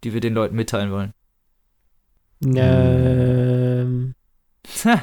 [0.04, 1.14] die wir den Leuten mitteilen wollen?
[2.44, 4.14] Ähm,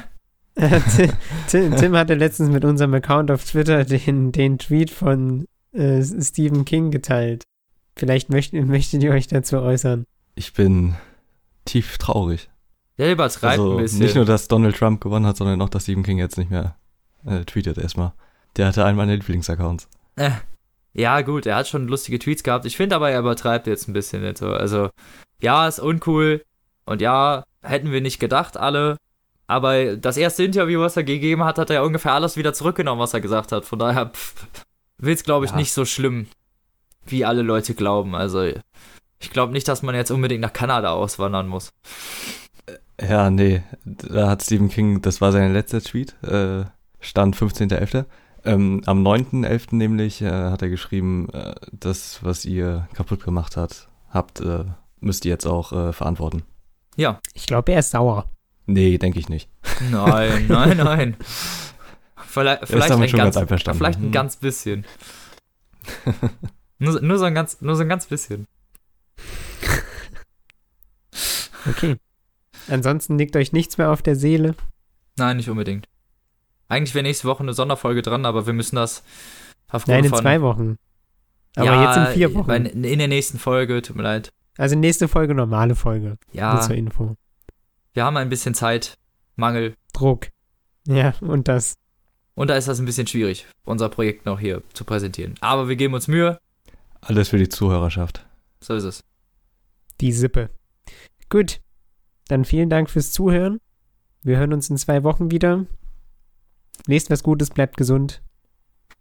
[1.48, 6.64] Tim, Tim, hatte letztens mit unserem Account auf Twitter den, den Tweet von äh, Stephen
[6.64, 7.42] King geteilt.
[7.96, 10.04] Vielleicht möchtet, möchtet ihr euch dazu äußern.
[10.36, 10.94] Ich bin
[11.64, 12.50] tief traurig.
[12.98, 13.98] Der übertreibt Also ein bisschen.
[14.00, 16.76] nicht nur, dass Donald Trump gewonnen hat, sondern auch, dass Stephen King jetzt nicht mehr
[17.26, 18.12] äh, tweetet erstmal.
[18.56, 19.88] Der hatte einen meiner Lieblingsaccounts.
[20.16, 20.30] Äh,
[20.92, 22.66] ja, gut, er hat schon lustige Tweets gehabt.
[22.66, 24.22] Ich finde aber, er übertreibt jetzt ein bisschen.
[24.22, 24.50] Jetzt so.
[24.50, 24.90] Also,
[25.40, 26.44] ja, ist uncool.
[26.86, 28.96] Und ja, hätten wir nicht gedacht, alle.
[29.48, 33.00] Aber das erste Interview, was er gegeben hat, hat er ja ungefähr alles wieder zurückgenommen,
[33.00, 33.64] was er gesagt hat.
[33.64, 34.12] Von daher
[34.98, 35.56] will es, glaube ich, Ja.
[35.56, 36.28] nicht so schlimm,
[37.06, 38.14] wie alle Leute glauben.
[38.14, 38.44] Also,
[39.18, 41.70] ich glaube nicht, dass man jetzt unbedingt nach Kanada auswandern muss.
[43.00, 46.64] Ja, nee, da hat Stephen King, das war sein letzter Tweet, äh,
[47.00, 48.04] stand 15.11.
[48.44, 49.74] Ähm, am 9.11.
[49.74, 54.64] nämlich äh, hat er geschrieben, äh, das, was ihr kaputt gemacht hat, habt, äh,
[55.00, 56.42] müsst ihr jetzt auch äh, verantworten.
[56.96, 58.30] Ja, Ich glaube, er ist sauer.
[58.66, 59.48] Nee, denke ich nicht.
[59.90, 61.16] nein, nein, nein.
[62.16, 63.78] Vielleicht, vielleicht, damit ein schon ganz, ganz einverstanden.
[63.78, 64.84] vielleicht ein ganz bisschen.
[66.78, 68.46] nur, nur, so ein ganz, nur so ein ganz bisschen.
[71.66, 71.96] Okay.
[72.68, 74.54] Ansonsten liegt euch nichts mehr auf der Seele.
[75.16, 75.86] Nein, nicht unbedingt.
[76.68, 79.02] Eigentlich wäre nächste Woche eine Sonderfolge dran, aber wir müssen das
[79.68, 80.18] aufgrund Nein, in von.
[80.20, 80.76] zwei Wochen.
[81.56, 82.50] Aber ja, jetzt in vier Wochen.
[82.50, 84.32] in der nächsten Folge, tut mir leid.
[84.56, 86.06] Also nächste Folge normale Folge.
[86.06, 87.16] Nur Ja, zur Info.
[87.92, 88.94] wir haben ein bisschen Zeit,
[89.36, 89.74] Mangel.
[89.92, 90.28] Druck.
[90.86, 91.74] Ja, und das.
[92.34, 95.34] Und da ist das ein bisschen schwierig, unser Projekt noch hier zu präsentieren.
[95.40, 96.38] Aber wir geben uns Mühe,
[97.00, 98.26] Alles für die Zuhörerschaft.
[98.60, 99.04] so ist es.
[100.00, 100.50] Die Sippe.
[101.30, 101.60] Gut.
[102.28, 103.60] Dann vielen Dank fürs Zuhören.
[104.22, 105.66] Wir hören uns in zwei Wochen wieder.
[106.86, 108.22] Lest was Gutes, bleibt gesund.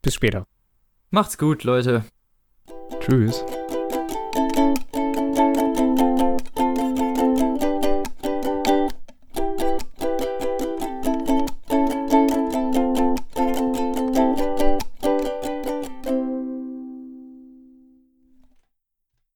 [0.01, 0.45] Bis später.
[1.09, 2.03] Macht's gut, Leute.
[2.99, 3.43] Tschüss.